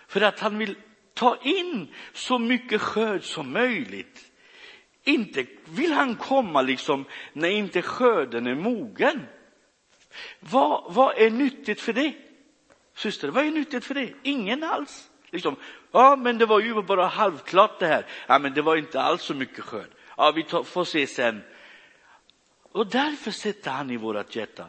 För 0.08 0.20
att 0.20 0.40
han 0.40 0.58
vill 0.58 0.76
ta 1.14 1.36
in 1.42 1.94
så 2.12 2.38
mycket 2.38 2.80
skörd 2.80 3.22
som 3.22 3.52
möjligt. 3.52 4.32
Inte 5.04 5.46
vill 5.64 5.92
han 5.92 6.14
komma 6.14 6.62
liksom 6.62 7.04
när 7.32 7.48
inte 7.48 7.82
skörden 7.82 8.46
är 8.46 8.54
mogen. 8.54 9.26
Vad, 10.40 10.94
vad 10.94 11.18
är 11.18 11.30
nyttigt 11.30 11.80
för 11.80 11.92
det? 11.92 12.12
Syster, 12.94 13.28
vad 13.28 13.46
är 13.46 13.50
nyttigt 13.50 13.84
för 13.84 13.94
det? 13.94 14.12
Ingen 14.22 14.62
alls. 14.64 15.10
Liksom, 15.30 15.56
ja, 15.92 16.16
men 16.16 16.38
det 16.38 16.46
var 16.46 16.60
ju 16.60 16.82
bara 16.82 17.06
halvklart 17.06 17.78
det 17.78 17.86
här. 17.86 18.06
Ja, 18.26 18.38
men 18.38 18.54
det 18.54 18.62
var 18.62 18.76
inte 18.76 19.00
alls 19.00 19.22
så 19.22 19.34
mycket 19.34 19.64
skörd. 19.64 19.90
Ja, 20.16 20.30
vi 20.30 20.42
tar, 20.42 20.62
får 20.62 20.84
se 20.84 21.06
sen. 21.06 21.42
Och 22.72 22.86
därför 22.86 23.30
sätter 23.30 23.70
han 23.70 23.90
i 23.90 23.96
vårt 23.96 24.36
hjärta, 24.36 24.66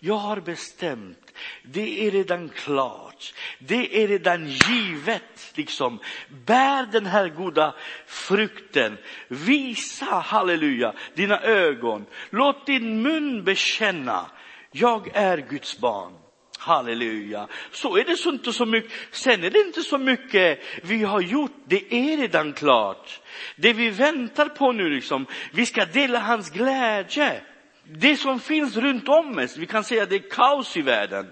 jag 0.00 0.14
har 0.14 0.40
bestämt, 0.40 1.32
det 1.62 2.06
är 2.06 2.10
redan 2.10 2.48
klart, 2.48 3.34
det 3.58 4.02
är 4.02 4.08
redan 4.08 4.46
givet. 4.46 5.52
Liksom. 5.54 5.98
Bär 6.28 6.86
den 6.92 7.06
här 7.06 7.28
goda 7.28 7.74
frukten, 8.06 8.98
visa, 9.28 10.04
halleluja, 10.04 10.94
dina 11.14 11.40
ögon. 11.40 12.06
Låt 12.30 12.66
din 12.66 13.02
mun 13.02 13.44
bekänna, 13.44 14.30
jag 14.72 15.10
är 15.14 15.38
Guds 15.38 15.78
barn. 15.78 16.12
Halleluja. 16.58 17.48
Så 17.72 17.96
är 17.96 18.04
det 18.04 18.16
så 18.16 18.30
inte 18.30 18.52
så 18.52 18.66
mycket. 18.66 18.92
Sen 19.10 19.44
är 19.44 19.50
det 19.50 19.58
inte 19.58 19.82
så 19.82 19.98
mycket 19.98 20.60
vi 20.82 21.04
har 21.04 21.20
gjort. 21.20 21.52
Det 21.64 21.94
är 21.94 22.16
redan 22.16 22.52
klart. 22.52 23.20
Det 23.56 23.72
vi 23.72 23.90
väntar 23.90 24.48
på 24.48 24.72
nu, 24.72 24.90
liksom, 24.90 25.26
vi 25.52 25.66
ska 25.66 25.84
dela 25.84 26.18
hans 26.18 26.50
glädje. 26.50 27.40
Det 27.84 28.16
som 28.16 28.40
finns 28.40 28.76
runt 28.76 29.08
om 29.08 29.38
oss, 29.38 29.56
vi 29.56 29.66
kan 29.66 29.84
säga 29.84 30.06
det 30.06 30.14
är 30.14 30.30
kaos 30.30 30.76
i 30.76 30.82
världen. 30.82 31.26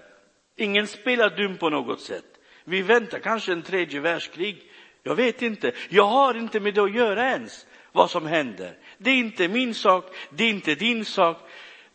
Ingen 0.55 0.87
spelar 0.87 1.29
dum 1.29 1.57
på 1.57 1.69
något 1.69 2.01
sätt. 2.01 2.25
Vi 2.63 2.81
väntar 2.81 3.19
kanske 3.19 3.51
en 3.51 3.61
tredje 3.61 3.99
världskrig. 3.99 4.71
Jag 5.03 5.15
vet 5.15 5.41
inte. 5.41 5.71
Jag 5.89 6.07
har 6.07 6.33
inte 6.33 6.59
med 6.59 6.73
det 6.73 6.83
att 6.83 6.95
göra 6.95 7.29
ens, 7.29 7.65
vad 7.91 8.11
som 8.11 8.25
händer. 8.25 8.77
Det 8.97 9.09
är 9.09 9.15
inte 9.15 9.47
min 9.47 9.73
sak, 9.73 10.15
det 10.29 10.43
är 10.43 10.49
inte 10.49 10.75
din 10.75 11.05
sak. 11.05 11.37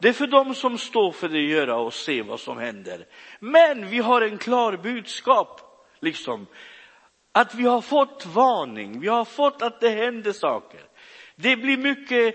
Det 0.02 0.08
är 0.08 0.12
för 0.12 0.26
dem 0.26 0.54
som 0.54 0.78
står 0.78 1.12
för 1.12 1.28
det 1.28 1.38
att 1.38 1.50
göra 1.50 1.76
och 1.76 1.94
se 1.94 2.22
vad 2.22 2.40
som 2.40 2.58
händer. 2.58 3.06
Men 3.40 3.88
vi 3.88 3.98
har 3.98 4.22
en 4.22 4.38
klar 4.38 4.76
budskap, 4.76 5.60
liksom. 6.00 6.46
Att 7.32 7.54
vi 7.54 7.64
har 7.64 7.80
fått 7.80 8.26
varning, 8.26 9.00
vi 9.00 9.08
har 9.08 9.24
fått 9.24 9.62
att 9.62 9.80
det 9.80 9.88
händer 9.88 10.32
saker. 10.32 10.80
Det 11.36 11.56
blir 11.56 11.76
mycket 11.76 12.34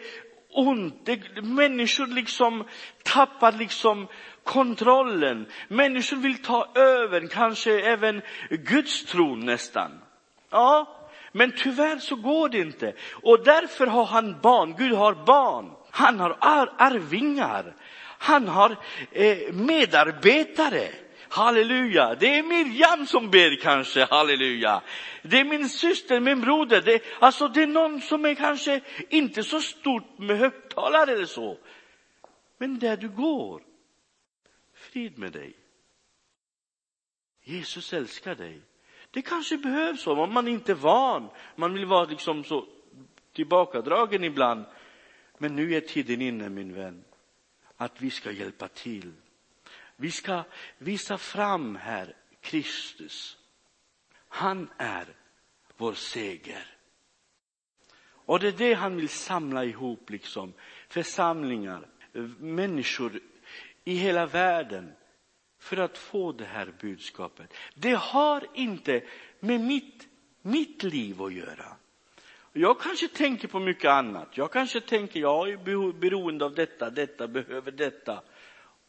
ont, 0.49 1.05
det, 1.05 1.41
människor 1.41 2.07
liksom 2.07 2.63
tappar 3.03 3.51
liksom 3.51 4.07
kontrollen. 4.43 5.45
Människor 5.67 6.17
vill 6.17 6.43
ta 6.43 6.71
över, 6.75 7.27
kanske 7.27 7.79
även 7.81 8.21
Guds 8.49 9.05
tron 9.05 9.45
nästan. 9.45 9.91
Ja, 10.49 10.87
men 11.31 11.51
tyvärr 11.57 11.99
så 11.99 12.15
går 12.15 12.49
det 12.49 12.59
inte. 12.59 12.93
Och 13.23 13.43
därför 13.43 13.87
har 13.87 14.05
han 14.05 14.41
barn, 14.41 14.75
Gud 14.77 14.93
har 14.93 15.13
barn. 15.25 15.76
Han 15.97 16.19
har 16.19 16.37
arvingar. 16.77 17.75
Han 18.19 18.47
har 18.47 18.77
eh, 19.11 19.53
medarbetare. 19.53 20.89
Halleluja. 21.29 22.15
Det 22.15 22.37
är 22.37 22.43
Miriam 22.43 23.05
som 23.05 23.31
ber 23.31 23.55
kanske, 23.61 24.05
halleluja. 24.05 24.81
Det 25.21 25.39
är 25.39 25.45
min 25.45 25.69
syster, 25.69 26.19
min 26.19 26.41
broder. 26.41 26.81
Det, 26.81 27.01
alltså 27.19 27.47
det 27.47 27.63
är 27.63 27.67
någon 27.67 28.01
som 28.01 28.25
är 28.25 28.35
kanske 28.35 28.81
inte 29.09 29.43
så 29.43 29.61
stort 29.61 30.17
med 30.17 30.37
högtalare 30.37 31.11
eller 31.11 31.25
så. 31.25 31.57
Men 32.57 32.79
där 32.79 32.97
du 32.97 33.09
går, 33.09 33.61
frid 34.73 35.17
med 35.17 35.31
dig. 35.31 35.53
Jesus 37.43 37.93
älskar 37.93 38.35
dig. 38.35 38.61
Det 39.11 39.21
kanske 39.21 39.57
behövs 39.57 40.07
om 40.07 40.33
man 40.33 40.47
inte 40.47 40.71
är 40.71 40.75
van. 40.75 41.29
Man 41.55 41.73
vill 41.73 41.85
vara 41.85 42.05
liksom 42.05 42.43
så 42.43 42.65
tillbakadragen 43.33 44.23
ibland. 44.23 44.65
Men 45.37 45.55
nu 45.55 45.75
är 45.75 45.81
tiden 45.81 46.21
inne, 46.21 46.49
min 46.49 46.73
vän, 46.73 47.03
att 47.77 48.01
vi 48.01 48.11
ska 48.11 48.31
hjälpa 48.31 48.67
till. 48.67 49.13
Vi 49.95 50.11
ska 50.11 50.43
visa 50.77 51.17
fram 51.17 51.75
här 51.75 52.15
Kristus. 52.41 53.37
Han 54.27 54.69
är 54.77 55.05
vår 55.77 55.93
seger. 55.93 56.65
Och 57.99 58.39
det 58.39 58.47
är 58.47 58.51
det 58.51 58.73
han 58.73 58.95
vill 58.95 59.09
samla 59.09 59.65
ihop, 59.65 60.09
liksom. 60.09 60.53
Församlingar, 60.87 61.87
människor 62.39 63.19
i 63.83 63.95
hela 63.95 64.25
världen 64.25 64.93
för 65.59 65.77
att 65.77 65.97
få 65.97 66.31
det 66.31 66.45
här 66.45 66.73
budskapet. 66.81 67.53
Det 67.75 67.93
har 67.93 68.47
inte 68.53 69.03
med 69.39 69.61
mitt 69.61 70.07
mitt 70.47 70.83
liv 70.83 71.21
att 71.21 71.33
göra? 71.33 71.75
Jag 72.59 72.79
kanske 72.79 73.07
tänker 73.07 73.47
på 73.47 73.59
mycket 73.59 73.91
annat. 73.91 74.27
Jag 74.31 74.51
kanske 74.51 74.81
tänker, 74.81 75.19
jag 75.19 75.49
är 75.49 75.93
beroende 75.93 76.45
av 76.45 76.55
detta, 76.55 76.89
detta 76.89 77.27
behöver 77.27 77.71
detta 77.71 78.21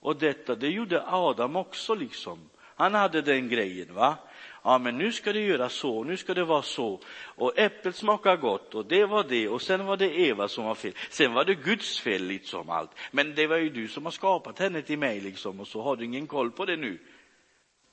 och 0.00 0.16
detta. 0.16 0.54
Det 0.54 0.68
gjorde 0.68 1.02
Adam 1.06 1.56
också 1.56 1.94
liksom. 1.94 2.50
Han 2.74 2.94
hade 2.94 3.22
den 3.22 3.48
grejen 3.48 3.94
va. 3.94 4.16
Ja, 4.64 4.78
men 4.78 4.98
nu 4.98 5.12
ska 5.12 5.32
det 5.32 5.40
göra 5.40 5.68
så, 5.68 6.04
nu 6.04 6.16
ska 6.16 6.34
det 6.34 6.44
vara 6.44 6.62
så. 6.62 7.00
Och 7.20 7.58
äpplet 7.58 7.96
smakar 7.96 8.36
gott 8.36 8.74
och 8.74 8.86
det 8.86 9.04
var 9.04 9.24
det 9.28 9.48
och 9.48 9.62
sen 9.62 9.86
var 9.86 9.96
det 9.96 10.18
Eva 10.18 10.48
som 10.48 10.64
var 10.64 10.74
fel. 10.74 10.92
Sen 11.10 11.34
var 11.34 11.44
det 11.44 11.54
Guds 11.54 12.00
fel 12.00 12.22
liksom 12.22 12.70
allt. 12.70 12.90
Men 13.10 13.34
det 13.34 13.46
var 13.46 13.56
ju 13.56 13.68
du 13.70 13.88
som 13.88 14.04
har 14.04 14.12
skapat 14.12 14.58
henne 14.58 14.82
till 14.82 14.98
mig 14.98 15.20
liksom 15.20 15.60
och 15.60 15.68
så 15.68 15.82
har 15.82 15.96
du 15.96 16.04
ingen 16.04 16.26
koll 16.26 16.50
på 16.50 16.64
det 16.64 16.76
nu. 16.76 16.98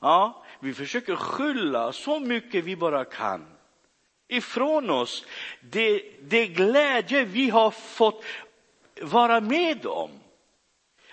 Ja, 0.02 0.46
vi 0.60 0.74
försöker 0.74 1.16
skylla 1.16 1.92
så 1.92 2.20
mycket 2.20 2.64
vi 2.64 2.76
bara 2.76 3.06
kan 3.06 3.55
ifrån 4.28 4.90
oss 4.90 5.26
det, 5.62 6.04
det 6.22 6.48
glädje 6.48 7.26
vi 7.26 7.50
har 7.50 7.72
fått 7.72 8.26
vara 9.02 9.42
med 9.42 9.86
om. 9.86 10.20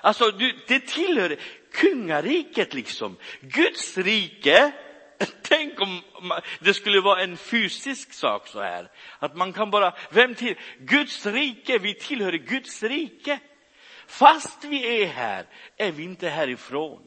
Alltså, 0.00 0.30
det 0.66 0.80
tillhör 0.80 1.36
kungariket 1.72 2.74
liksom. 2.74 3.16
Guds 3.40 3.98
rike. 3.98 4.72
Tänk 5.42 5.80
om 5.80 6.00
det 6.60 6.74
skulle 6.74 7.00
vara 7.00 7.22
en 7.22 7.36
fysisk 7.36 8.12
sak 8.12 8.46
så 8.46 8.60
här. 8.60 8.90
Att 9.18 9.36
man 9.36 9.52
kan 9.52 9.70
bara, 9.70 9.94
vem 10.10 10.34
till? 10.34 10.58
Guds 10.78 11.26
rike, 11.26 11.78
vi 11.78 11.94
tillhör 11.94 12.32
Guds 12.32 12.82
rike. 12.82 13.38
Fast 14.06 14.64
vi 14.64 15.02
är 15.02 15.06
här 15.06 15.46
är 15.76 15.92
vi 15.92 16.02
inte 16.02 16.28
härifrån. 16.28 17.02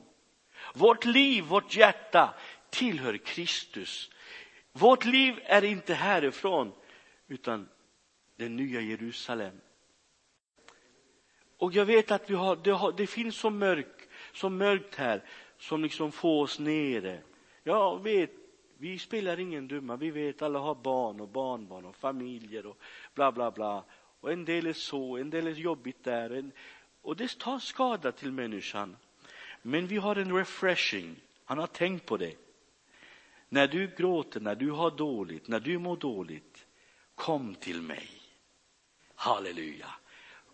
Vårt 0.74 1.06
liv, 1.06 1.44
vårt 1.44 1.76
hjärta 1.76 2.34
tillhör 2.70 3.18
Kristus. 3.18 4.10
Vårt 4.78 5.06
liv 5.06 5.40
är 5.44 5.64
inte 5.64 5.94
härifrån, 5.94 6.72
utan 7.28 7.70
det 8.36 8.50
nya 8.50 8.82
Jerusalem. 8.82 9.62
Och 11.58 11.74
jag 11.74 11.86
vet 11.86 12.12
att 12.12 12.30
vi 12.30 12.36
har, 12.36 12.56
det, 12.56 12.72
har, 12.72 12.92
det 12.92 13.08
finns 13.08 13.36
så, 13.36 13.50
mörk, 13.50 14.10
så 14.34 14.50
mörkt 14.50 14.96
här 14.96 15.24
som 15.58 15.84
liksom 15.84 16.12
får 16.12 16.44
oss 16.44 16.60
nere. 16.60 17.20
Jag 17.64 18.04
vet, 18.04 18.32
vi 18.78 19.00
spelar 19.00 19.40
ingen 19.40 19.68
dumma. 19.68 19.96
Vi 19.96 20.12
vet 20.12 20.42
alla 20.42 20.60
har 20.60 20.76
barn 20.76 21.22
och 21.22 21.30
barnbarn 21.30 21.86
och 21.86 21.96
familjer 21.96 22.66
och 22.66 22.78
bla 23.14 23.32
bla 23.32 23.52
bla. 23.52 23.84
Och 24.20 24.32
en 24.32 24.46
del 24.46 24.68
är 24.68 24.74
så, 24.74 25.18
en 25.18 25.30
del 25.30 25.48
är 25.48 25.52
jobbigt 25.52 26.04
där. 26.04 26.30
En, 26.30 26.52
och 27.02 27.16
det 27.16 27.40
tar 27.40 27.60
skada 27.60 28.12
till 28.12 28.32
människan. 28.32 28.98
Men 29.62 29.88
vi 29.88 29.98
har 29.98 30.16
en 30.16 30.36
refreshing. 30.38 31.16
Han 31.46 31.58
har 31.58 31.68
tänkt 31.68 32.06
på 32.06 32.18
det. 32.18 32.45
När 33.50 33.68
du 33.68 33.88
gråter, 33.98 34.40
när 34.40 34.56
du 34.56 34.72
har 34.72 34.92
dåligt, 34.92 35.48
när 35.48 35.60
du 35.60 35.78
mår 35.78 35.98
dåligt, 35.98 36.66
kom 37.16 37.56
till 37.56 37.82
mig. 37.82 38.10
Halleluja. 39.16 39.90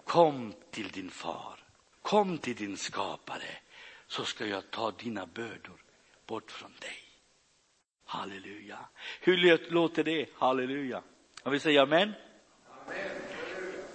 Kom 0.04 0.54
till 0.72 0.88
din 0.88 1.10
far. 1.10 1.60
Kom 2.02 2.38
till 2.38 2.56
din 2.56 2.78
skapare, 2.78 3.58
så 4.08 4.26
ska 4.26 4.46
jag 4.46 4.72
ta 4.72 4.92
dina 4.92 5.26
bördor 5.26 5.84
bort 6.26 6.52
från 6.52 6.72
dig. 6.80 6.98
Halleluja. 8.06 8.80
Hur 9.22 9.72
låter 9.72 10.04
det? 10.04 10.30
Halleluja. 10.34 11.04
Om 11.44 11.52
vi 11.52 11.60
säger 11.60 11.82
amen. 11.82 12.14
amen. 12.88 13.12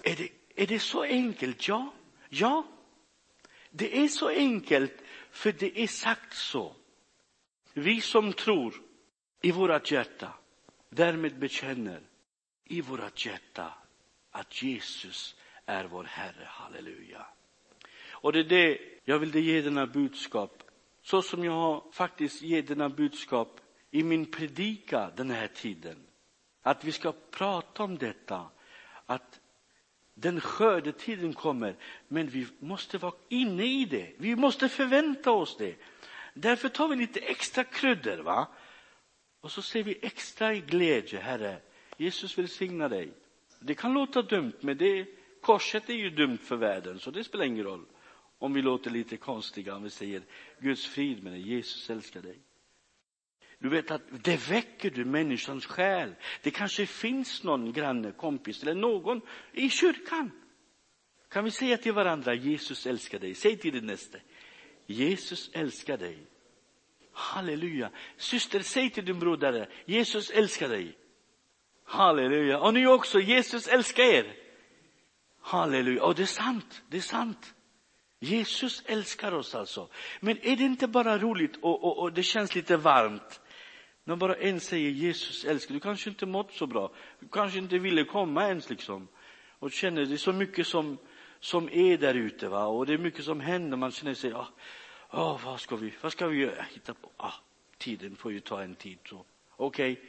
Är, 0.03 0.17
det, 0.17 0.29
är 0.63 0.67
det 0.67 0.79
så 0.79 1.03
enkelt? 1.03 1.69
Ja. 1.69 1.93
Ja. 2.29 2.67
Det 3.71 3.99
är 3.99 4.09
så 4.09 4.29
enkelt, 4.29 4.93
för 5.31 5.53
det 5.53 5.81
är 5.83 5.87
sagt 5.87 6.37
så. 6.37 6.77
Vi 7.73 8.01
som 8.01 8.33
tror 8.33 8.83
i 9.42 9.51
vårt 9.53 9.90
hjärta, 9.90 10.35
därmed 10.90 11.38
bekänner 11.38 12.01
i 12.64 12.81
vårt 12.81 13.27
hjärta 13.27 13.75
att 14.31 14.62
Jesus 14.62 15.37
är 15.66 15.85
vår 15.85 16.05
Herre. 16.05 16.44
Halleluja. 16.46 17.27
Och 18.11 18.33
det 18.33 18.40
är 18.40 18.44
det 18.44 18.79
jag 19.05 19.18
vill 19.18 19.35
ge 19.35 19.61
denna 19.61 19.87
budskap, 19.87 20.62
så 21.03 21.22
som 21.22 21.44
jag 21.44 21.53
har 21.53 21.85
faktiskt 21.92 22.42
ger 22.42 22.62
denna 22.62 22.88
budskap 22.88 23.61
i 23.90 24.03
min 24.03 24.31
predika 24.31 25.11
den 25.16 25.31
här 25.31 25.49
tiden. 25.49 26.07
Att 26.62 26.85
vi 26.85 26.92
ska 26.92 27.12
prata 27.31 27.83
om 27.83 27.99
detta, 27.99 28.51
att 29.07 29.40
den 30.14 30.40
skördetiden 30.40 31.33
kommer, 31.33 31.77
men 32.09 32.27
vi 32.27 32.46
måste 32.59 32.99
vara 32.99 33.14
inne 33.29 33.64
i 33.64 33.85
det. 33.85 34.12
Vi 34.16 34.37
måste 34.37 34.68
förvänta 34.68 35.31
oss 35.31 35.57
det. 35.57 35.77
Därför 36.35 36.68
tar 36.68 36.88
vi 36.88 36.96
lite 36.96 37.20
extra 37.20 37.64
kryddor, 37.64 38.18
va? 38.18 38.49
Och 39.40 39.53
så 39.53 39.62
ser 39.62 39.83
vi 39.83 39.99
extra 40.03 40.55
i 40.55 40.61
glädje, 40.61 41.20
Herre, 41.20 41.61
Jesus 41.96 42.38
välsigna 42.38 42.88
dig. 42.88 43.12
Det 43.61 43.75
kan 43.75 43.92
låta 43.92 44.22
dumt, 44.22 44.53
men 44.61 44.77
det, 44.77 45.07
korset 45.40 45.90
är 45.90 45.94
ju 45.94 46.11
dumt 46.11 46.38
för 46.38 46.57
världen, 46.57 46.99
så 46.99 47.11
det 47.11 47.25
spelar 47.25 47.44
ingen 47.44 47.64
roll. 47.64 47.87
Om 48.38 48.53
vi 48.53 48.62
låter 48.62 48.90
lite 48.90 49.16
konstiga, 49.16 49.75
om 49.75 49.83
vi 49.83 49.90
säger 49.90 50.22
Guds 50.61 50.87
frid 50.87 51.22
med 51.22 51.33
dig, 51.33 51.49
Jesus 51.49 51.90
älskar 51.90 52.22
dig. 52.22 52.38
Du 53.59 53.68
vet 53.68 53.90
att 53.90 54.03
det 54.25 54.51
väcker 54.51 54.90
du 54.90 55.05
människans 55.05 55.66
själ. 55.66 56.14
Det 56.42 56.51
kanske 56.51 56.87
finns 56.87 57.44
någon 57.44 57.72
granne, 57.72 58.12
kompis 58.12 58.62
eller 58.62 58.75
någon 58.75 59.20
i 59.53 59.70
kyrkan. 59.70 60.31
Kan 61.29 61.44
vi 61.44 61.51
säga 61.51 61.77
till 61.77 61.92
varandra, 61.92 62.35
Jesus 62.35 62.87
älskar 62.87 63.18
dig. 63.18 63.35
Säg 63.35 63.57
till 63.57 63.72
din 63.72 63.87
nästa, 63.87 64.18
Jesus 64.87 65.51
älskar 65.53 65.99
dig. 65.99 66.18
Halleluja. 67.18 67.90
Syster, 68.16 68.61
säg 68.61 68.90
till 68.90 69.05
din 69.05 69.18
broder, 69.18 69.68
Jesus 69.85 70.31
älskar 70.31 70.68
dig. 70.68 70.98
Halleluja. 71.85 72.59
Och 72.59 72.74
ni 72.74 72.87
också, 72.87 73.20
Jesus 73.20 73.68
älskar 73.68 74.02
er. 74.02 74.37
Halleluja. 75.40 76.05
Och 76.05 76.14
det 76.14 76.22
är 76.22 76.26
sant, 76.26 76.83
det 76.88 76.96
är 76.96 77.00
sant. 77.00 77.55
Jesus 78.20 78.83
älskar 78.87 79.33
oss 79.33 79.55
alltså. 79.55 79.88
Men 80.20 80.38
är 80.42 80.57
det 80.57 80.64
inte 80.64 80.88
bara 80.88 81.18
roligt 81.18 81.57
och, 81.57 81.85
och, 81.85 81.98
och 81.98 82.12
det 82.12 82.22
känns 82.22 82.55
lite 82.55 82.76
varmt 82.76 83.40
när 84.05 84.16
bara 84.16 84.35
en 84.35 84.61
säger 84.61 84.90
Jesus 84.90 85.44
älskar 85.44 85.74
du 85.74 85.81
kanske 85.81 86.11
inte 86.11 86.26
mått 86.26 86.52
så 86.52 86.66
bra. 86.66 86.92
Du 87.20 87.29
kanske 87.29 87.59
inte 87.59 87.79
ville 87.79 88.05
komma 88.05 88.48
ens 88.48 88.70
liksom. 88.70 89.09
Och 89.59 89.72
känner 89.72 90.05
det 90.05 90.14
är 90.14 90.16
så 90.16 90.33
mycket 90.33 90.66
som, 90.66 90.98
som 91.40 91.68
är 91.72 91.98
där 91.98 92.14
ute 92.14 92.48
va. 92.48 92.66
Och 92.66 92.87
det 92.87 92.94
är 92.94 92.98
mycket 92.98 93.24
som 93.24 93.40
händer. 93.40 93.76
Man 93.76 93.90
känner 93.90 94.14
sig, 94.14 94.33
ah, 94.33 94.48
oh, 95.11 95.45
vad 95.45 95.61
ska 95.61 95.77
vi, 95.77 95.95
vad 96.01 96.12
ska 96.12 96.27
vi 96.27 96.38
göra? 96.38 96.62
hitta 96.62 96.95
på? 96.95 97.11
Ah, 97.16 97.35
tiden 97.79 98.16
får 98.16 98.33
ju 98.33 98.40
ta 98.40 98.62
en 98.62 98.75
tid 98.75 98.99
så. 99.09 99.25
Okej, 99.51 99.92
okay. 99.92 100.05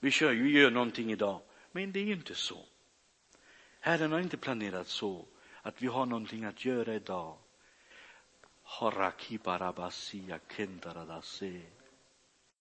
vi 0.00 0.10
kör 0.10 0.32
ju, 0.32 0.60
gör 0.60 0.70
någonting 0.70 1.12
idag. 1.12 1.40
Men 1.72 1.92
det 1.92 2.00
är 2.00 2.04
ju 2.04 2.12
inte 2.12 2.34
så. 2.34 2.58
Herren 3.80 4.12
har 4.12 4.20
inte 4.20 4.36
planerat 4.36 4.88
så 4.88 5.26
att 5.62 5.82
vi 5.82 5.86
har 5.86 6.06
någonting 6.06 6.44
att 6.44 6.64
göra 6.64 6.94
idag. 6.94 7.36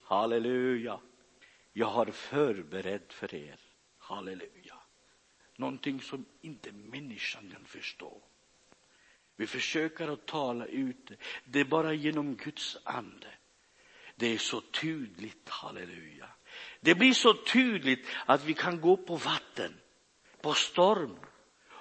Halleluja. 0.04 1.00
Jag 1.74 1.88
har 1.88 2.06
förberett 2.06 3.14
för 3.14 3.36
er. 3.36 3.60
Halleluja. 3.98 4.78
Någonting 5.56 6.02
som 6.02 6.26
inte 6.42 6.72
människan 6.72 7.52
kan 7.54 7.66
förstå. 7.66 8.22
Vi 9.36 9.48
försöker 9.48 10.08
att 10.08 10.26
tala 10.26 10.66
ut 10.66 11.08
det. 11.08 11.16
Det 11.46 11.60
är 11.60 11.66
bara 11.66 11.94
genom 11.94 12.36
Guds 12.36 12.78
ande. 12.84 13.28
Det 14.16 14.34
är 14.34 14.38
så 14.38 14.62
tydligt, 14.62 15.50
halleluja. 15.50 16.28
Det 16.80 16.96
blir 16.96 17.14
så 17.14 17.34
tydligt 17.34 18.08
att 18.26 18.46
vi 18.46 18.54
kan 18.54 18.82
gå 18.82 18.98
på 18.98 19.16
vatten, 19.16 19.74
på 20.42 20.54
storm. 20.54 21.20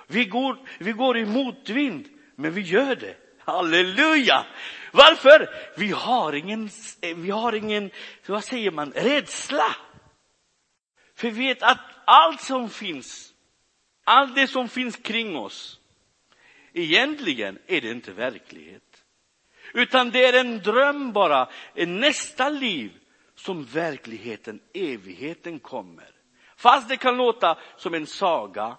Vi 0.06 0.24
går, 0.24 0.68
vi 0.78 0.92
går 0.92 1.18
i 1.18 1.26
motvind, 1.26 2.08
men 2.36 2.52
vi 2.52 2.60
gör 2.60 2.96
det. 2.96 3.16
Halleluja! 3.38 4.46
Varför? 4.92 5.48
Vi 5.76 5.90
har 5.90 6.32
ingen, 6.32 6.70
vi 7.16 7.30
har 7.30 7.52
ingen, 7.52 7.90
vad 8.26 8.44
säger 8.44 8.70
man, 8.70 8.92
rädsla. 8.92 9.76
För 11.14 11.30
vi 11.30 11.46
vet 11.46 11.62
att 11.62 11.80
allt 12.04 12.40
som 12.40 12.70
finns, 12.70 13.34
allt 14.04 14.34
det 14.34 14.48
som 14.48 14.68
finns 14.68 14.96
kring 14.96 15.36
oss, 15.36 15.80
egentligen 16.72 17.58
är 17.66 17.80
det 17.80 17.90
inte 17.90 18.12
verklighet. 18.12 19.04
Utan 19.74 20.10
det 20.10 20.24
är 20.24 20.40
en 20.40 20.58
dröm 20.58 21.12
bara, 21.12 21.48
en 21.74 22.00
nästa 22.00 22.48
liv 22.48 22.98
som 23.34 23.64
verkligheten, 23.64 24.60
evigheten 24.74 25.58
kommer. 25.58 26.10
Fast 26.56 26.88
det 26.88 26.96
kan 26.96 27.16
låta 27.16 27.58
som 27.76 27.94
en 27.94 28.06
saga, 28.06 28.76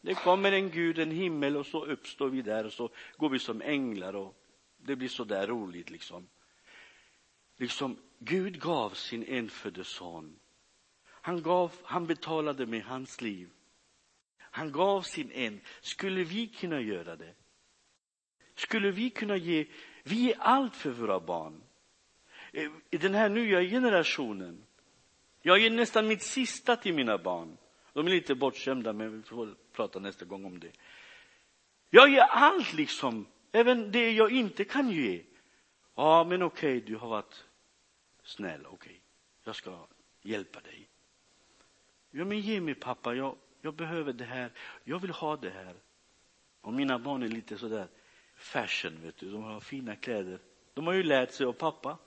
det 0.00 0.14
kommer 0.14 0.52
en 0.52 0.70
Gud, 0.70 0.98
en 0.98 1.10
himmel 1.10 1.56
och 1.56 1.66
så 1.66 1.84
uppstår 1.84 2.28
vi 2.28 2.42
där 2.42 2.66
och 2.66 2.72
så 2.72 2.90
går 3.16 3.28
vi 3.28 3.38
som 3.38 3.62
änglar 3.62 4.16
och 4.16 4.34
det 4.76 4.96
blir 4.96 5.08
så 5.08 5.24
där 5.24 5.46
roligt 5.46 5.90
liksom. 5.90 6.28
Liksom 7.56 7.98
Gud 8.18 8.60
gav 8.60 8.90
sin 8.90 9.24
enfödde 9.24 9.84
son. 9.84 10.38
Han 11.04 11.42
gav, 11.42 11.72
han 11.84 12.06
betalade 12.06 12.66
med 12.66 12.84
hans 12.84 13.20
liv. 13.20 13.50
Han 14.54 14.72
gav 14.72 15.02
sin 15.02 15.30
en. 15.30 15.60
Skulle 15.80 16.24
vi 16.24 16.46
kunna 16.46 16.80
göra 16.80 17.16
det? 17.16 17.34
Skulle 18.54 18.90
vi 18.90 19.10
kunna 19.10 19.36
ge, 19.36 19.66
vi 20.02 20.16
ger 20.16 20.36
allt 20.38 20.76
för 20.76 20.90
våra 20.90 21.20
barn. 21.20 21.62
I 22.90 22.96
den 22.96 23.14
här 23.14 23.28
nya 23.28 23.62
generationen, 23.62 24.64
Jag 25.42 25.58
ger 25.58 25.70
nästan 25.70 26.06
mitt 26.06 26.22
sista 26.22 26.76
till 26.76 26.94
mina 26.94 27.18
barn. 27.18 27.56
De 27.92 28.06
är 28.06 28.10
lite 28.10 28.34
bortskämda, 28.34 28.92
men 28.92 29.16
vi 29.16 29.22
får 29.22 29.54
prata 29.72 29.98
nästa 29.98 30.24
gång 30.24 30.44
om 30.44 30.58
det. 30.58 30.72
Jag 31.90 32.08
ger 32.08 32.22
allt 32.22 32.72
liksom, 32.72 33.26
även 33.52 33.92
det 33.92 34.10
jag 34.10 34.32
inte 34.32 34.64
kan 34.64 34.90
ge. 34.90 35.22
Ja, 35.94 36.24
men 36.24 36.42
okej, 36.42 36.76
okay, 36.76 36.90
du 36.90 36.96
har 36.96 37.08
varit 37.08 37.44
snäll, 38.22 38.66
okej, 38.66 38.74
okay. 38.74 38.96
jag 39.44 39.56
ska 39.56 39.86
hjälpa 40.22 40.60
dig. 40.60 40.88
Ja, 42.10 42.24
men 42.24 42.40
ge 42.40 42.60
mig 42.60 42.74
pappa, 42.74 43.14
jag, 43.14 43.36
jag 43.64 43.74
behöver 43.74 44.12
det 44.12 44.24
här, 44.24 44.52
jag 44.84 44.98
vill 44.98 45.10
ha 45.10 45.36
det 45.36 45.50
här. 45.50 45.74
Och 46.60 46.72
mina 46.72 46.98
barn 46.98 47.22
är 47.22 47.28
lite 47.28 47.58
sådär 47.58 47.88
fashion, 48.36 49.00
vet 49.02 49.16
du, 49.16 49.30
de 49.30 49.42
har 49.42 49.60
fina 49.60 49.96
kläder. 49.96 50.38
De 50.74 50.86
har 50.86 50.94
ju 50.94 51.02
lärt 51.02 51.32
sig 51.32 51.46
av 51.46 51.52
pappa. 51.52 51.98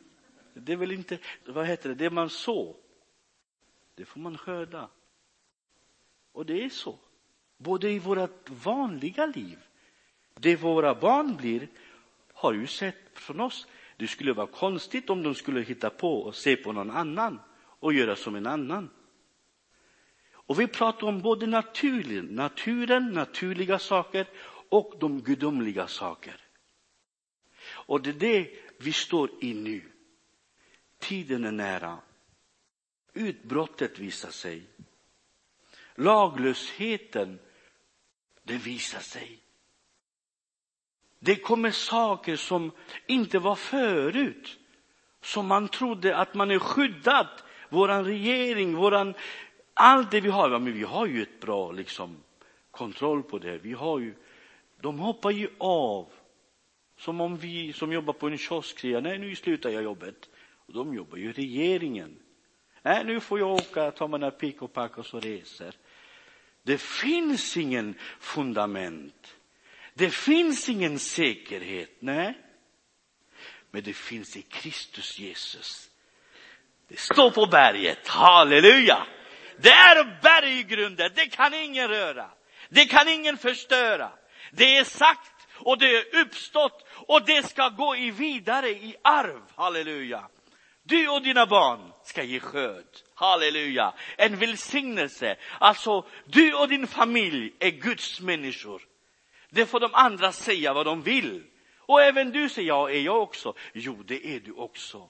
Det 0.53 0.73
är 0.73 0.77
väl 0.77 0.91
inte, 0.91 1.17
vad 1.45 1.67
heter 1.67 1.89
det, 1.89 1.95
det 1.95 2.09
man 2.09 2.29
så, 2.29 2.75
det 3.95 4.05
får 4.05 4.19
man 4.19 4.37
skörda. 4.37 4.89
Och 6.31 6.45
det 6.45 6.65
är 6.65 6.69
så. 6.69 6.99
Både 7.57 7.91
i 7.91 7.99
vårt 7.99 8.49
vanliga 8.49 9.25
liv, 9.25 9.59
det 10.33 10.55
våra 10.55 10.95
barn 10.95 11.35
blir, 11.35 11.67
har 12.33 12.53
ju 12.53 12.67
sett 12.67 13.19
från 13.19 13.39
oss. 13.39 13.67
Det 13.97 14.07
skulle 14.07 14.33
vara 14.33 14.47
konstigt 14.47 15.09
om 15.09 15.23
de 15.23 15.35
skulle 15.35 15.61
hitta 15.61 15.89
på 15.89 16.21
och 16.21 16.35
se 16.35 16.55
på 16.55 16.71
någon 16.71 16.91
annan 16.91 17.39
och 17.59 17.93
göra 17.93 18.15
som 18.15 18.35
en 18.35 18.47
annan. 18.47 18.89
Och 20.47 20.59
vi 20.59 20.67
pratar 20.67 21.07
om 21.07 21.21
både 21.21 21.47
naturen, 21.47 22.25
naturen, 22.25 23.11
naturliga 23.11 23.79
saker 23.79 24.27
och 24.69 24.93
de 24.99 25.21
gudomliga 25.21 25.87
saker. 25.87 26.41
Och 27.69 28.01
det 28.01 28.09
är 28.09 28.13
det 28.13 28.49
vi 28.77 28.93
står 28.93 29.29
i 29.41 29.53
nu. 29.53 29.81
Tiden 30.99 31.45
är 31.45 31.51
nära. 31.51 31.97
Utbrottet 33.13 33.99
visar 33.99 34.31
sig. 34.31 34.63
Laglösheten, 35.95 37.39
det 38.43 38.57
visar 38.57 38.99
sig. 38.99 39.39
Det 41.19 41.35
kommer 41.35 41.71
saker 41.71 42.35
som 42.35 42.71
inte 43.07 43.39
var 43.39 43.55
förut. 43.55 44.59
Som 45.21 45.47
man 45.47 45.67
trodde 45.67 46.17
att 46.17 46.33
man 46.33 46.51
är 46.51 46.59
skyddad. 46.59 47.27
Våran 47.69 48.05
regering, 48.05 48.75
våran, 48.75 49.13
allt 49.77 50.11
det 50.11 50.21
vi 50.21 50.29
har. 50.29 50.49
Men 50.49 50.73
vi 50.73 50.83
har 50.83 51.05
ju 51.05 51.21
ett 51.21 51.39
bra 51.39 51.71
liksom, 51.71 52.17
kontroll 52.71 53.23
på 53.23 53.39
det. 53.39 53.57
Vi 53.57 53.73
har 53.73 53.99
ju, 53.99 54.13
de 54.81 54.99
hoppar 54.99 55.31
ju 55.31 55.49
av. 55.57 56.07
Som 56.99 57.21
om 57.21 57.37
vi 57.37 57.73
som 57.73 57.93
jobbar 57.93 58.13
på 58.13 58.27
en 58.27 58.37
kiosk 58.37 58.79
säger, 58.79 59.01
nej 59.01 59.17
nu 59.17 59.35
slutar 59.35 59.69
jag 59.69 59.83
jobbet. 59.83 60.29
Och 60.67 60.73
de 60.73 60.93
jobbar 60.93 61.17
ju 61.17 61.29
i 61.29 61.31
regeringen. 61.31 62.19
Nej, 62.81 63.03
nu 63.05 63.19
får 63.19 63.39
jag 63.39 63.51
åka, 63.51 63.91
ta 63.91 64.07
mina 64.07 64.31
pick 64.31 64.61
och 64.61 64.73
pack 64.73 64.97
och 64.97 65.05
så 65.05 65.19
reser. 65.19 65.75
Det 66.63 66.81
finns 66.81 67.57
ingen 67.57 67.95
fundament. 68.19 69.35
Det 69.93 70.09
finns 70.09 70.69
ingen 70.69 70.99
säkerhet, 70.99 71.91
nej. 71.99 72.37
Men 73.71 73.83
det 73.83 73.93
finns 73.93 74.37
i 74.37 74.41
Kristus 74.41 75.19
Jesus. 75.19 75.89
Det 76.87 76.99
står 76.99 77.31
på 77.31 77.45
berget, 77.45 78.07
halleluja. 78.07 79.07
Det 79.57 79.69
är 79.69 80.19
berggrunden, 80.21 81.11
det 81.15 81.25
kan 81.25 81.53
ingen 81.53 81.87
röra. 81.87 82.29
Det 82.69 82.85
kan 82.85 83.07
ingen 83.07 83.37
förstöra. 83.37 84.11
Det 84.51 84.77
är 84.77 84.83
sagt 84.83 85.47
och 85.53 85.77
det 85.77 85.95
är 85.95 86.21
uppstått 86.21 86.87
och 86.89 87.25
det 87.25 87.47
ska 87.47 87.69
gå 87.69 87.95
i 87.95 88.11
vidare 88.11 88.69
i 88.69 88.95
arv, 89.03 89.41
halleluja. 89.55 90.29
Du 90.83 91.07
och 91.07 91.21
dina 91.21 91.45
barn 91.45 91.91
ska 92.03 92.23
ge 92.23 92.39
skörd. 92.39 92.85
Halleluja. 93.15 93.93
En 94.17 94.37
välsignelse. 94.37 95.35
Alltså, 95.59 96.05
du 96.25 96.53
och 96.53 96.67
din 96.67 96.87
familj 96.87 97.53
är 97.59 97.69
Guds 97.69 98.21
människor. 98.21 98.81
Det 99.49 99.65
får 99.65 99.79
de 99.79 99.89
andra 99.93 100.31
säga 100.31 100.73
vad 100.73 100.85
de 100.85 101.01
vill. 101.01 101.43
Och 101.77 102.01
även 102.01 102.31
du 102.31 102.49
säger, 102.49 102.67
ja, 102.67 102.89
är 102.89 102.99
jag 102.99 103.21
också? 103.21 103.53
Jo, 103.73 104.03
det 104.05 104.27
är 104.35 104.39
du 104.39 104.51
också. 104.51 105.09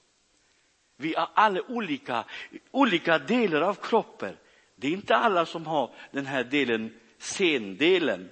Vi 1.00 1.14
har 1.14 1.30
alla 1.34 1.62
olika, 1.62 2.24
olika 2.70 3.18
delar 3.18 3.60
av 3.60 3.74
kroppen. 3.74 4.36
Det 4.76 4.86
är 4.86 4.92
inte 4.92 5.16
alla 5.16 5.46
som 5.46 5.66
har 5.66 5.94
den 6.12 6.26
här 6.26 6.44
delen, 6.44 6.94
sendelen. 7.18 8.30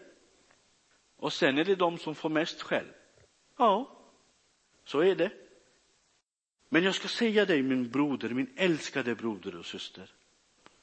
Och 1.16 1.32
sen 1.32 1.58
är 1.58 1.64
det 1.64 1.74
de 1.74 1.98
som 1.98 2.14
får 2.14 2.28
mest 2.28 2.62
själv. 2.62 2.88
Ja, 3.58 3.90
så 4.84 5.00
är 5.00 5.14
det. 5.14 5.30
Men 6.68 6.84
jag 6.84 6.94
ska 6.94 7.08
säga 7.08 7.44
dig, 7.44 7.62
min 7.62 7.90
broder, 7.90 8.28
min 8.28 8.52
älskade 8.56 9.14
broder 9.14 9.56
och 9.56 9.66
syster, 9.66 10.10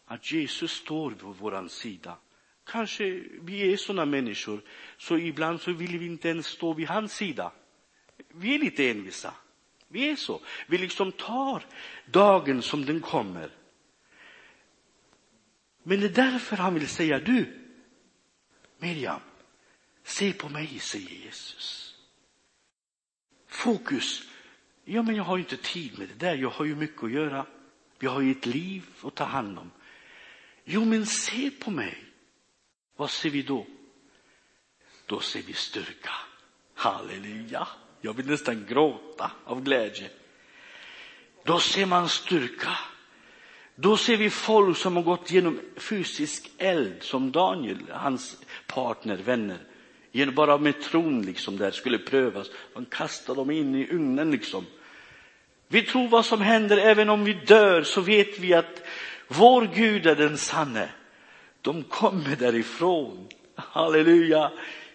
att 0.06 0.32
Jesus 0.32 0.72
står 0.72 1.12
på 1.12 1.28
vår 1.28 1.68
sida. 1.68 2.18
Kanske 2.64 3.24
vi 3.42 3.74
är 3.74 3.78
sådana 3.78 4.06
människor, 4.06 4.62
så 4.98 5.18
ibland 5.18 5.62
så 5.62 5.72
vill 5.72 6.00
vi 6.00 6.06
inte 6.06 6.30
ens 6.30 6.48
stå 6.48 6.74
vid 6.74 6.88
hans 6.88 7.14
sida. 7.14 7.52
Vi 8.28 8.56
är 8.56 8.60
lite 8.60 8.90
envisa. 8.90 9.34
Vi 9.94 10.10
är 10.10 10.16
så. 10.16 10.42
Vi 10.68 10.78
liksom 10.78 11.12
tar 11.12 11.66
dagen 12.06 12.62
som 12.62 12.86
den 12.86 13.02
kommer. 13.02 13.50
Men 15.84 16.00
det 16.00 16.06
är 16.06 16.32
därför 16.32 16.58
han 16.58 16.74
vill 16.74 16.88
säga, 16.88 17.20
du, 17.20 17.60
Miriam, 18.78 19.22
se 20.04 20.34
på 20.34 20.50
mig, 20.50 20.80
säger 20.80 21.10
Jesus. 21.10 21.96
Fokus 23.48 24.28
Ja, 24.86 25.02
men 25.02 25.16
jag 25.16 25.24
har 25.24 25.38
ju 25.38 25.44
inte 25.44 25.58
tid 25.58 26.00
med 26.00 26.08
det 26.08 26.26
där. 26.26 26.36
Jag 26.36 26.50
har 26.50 26.66
ju 26.66 26.76
mycket 26.76 27.04
att 27.04 27.12
göra. 27.12 27.46
Vi 28.00 28.08
har 28.08 28.22
ju 28.22 28.32
ett 28.32 28.46
liv 28.46 28.84
att 29.04 29.16
ta 29.16 29.24
hand 29.24 29.60
om. 29.60 29.72
Jo, 30.64 30.86
men 30.86 31.06
se 31.06 31.52
på 31.52 31.72
mig. 31.72 32.04
Vad 32.96 33.10
ser 33.10 33.30
vi 33.30 33.42
då? 33.42 33.68
Då 35.06 35.20
ser 35.20 35.42
vi 35.42 35.54
styrka. 35.54 36.14
Halleluja. 36.74 37.68
Jag 38.06 38.14
vill 38.14 38.26
nästan 38.26 38.66
gråta 38.70 39.32
av 39.46 39.64
glädje. 39.64 40.10
Då 41.44 41.60
ser 41.60 41.86
man 41.86 42.10
styrka. 42.10 42.78
Då 43.76 43.98
ser 43.98 44.18
vi 44.18 44.30
folk 44.30 44.78
som 44.78 44.96
har 44.96 45.04
gått 45.04 45.32
genom 45.32 45.60
fysisk 45.76 46.52
eld, 46.58 47.04
som 47.04 47.32
Daniel, 47.32 47.78
hans 47.90 48.38
partner, 48.68 49.18
vänner 49.18 49.58
genom 50.12 50.36
bara 50.36 50.58
med 50.58 50.82
tron 50.82 51.22
liksom 51.22 51.58
där 51.58 51.72
skulle 51.72 51.98
prövas. 51.98 52.52
Man 52.74 52.86
kastar 52.86 53.36
dem 53.36 53.52
in 53.52 53.76
i 53.76 53.88
ugnen 53.92 54.32
liksom. 54.32 54.66
Vi 55.68 55.82
tror 55.82 56.08
vad 56.08 56.26
som 56.26 56.42
händer 56.42 56.78
även 56.78 57.10
om 57.10 57.24
vi 57.24 57.34
dör 57.34 57.84
så 57.84 58.02
vet 58.02 58.40
vi 58.40 58.54
att 58.54 58.82
vår 59.28 59.70
Gud 59.76 60.06
är 60.06 60.16
den 60.16 60.38
sanne. 60.38 60.90
De 61.62 61.84
kommer 61.84 62.36
därifrån. 62.36 63.28
Halleluja. 63.56 64.52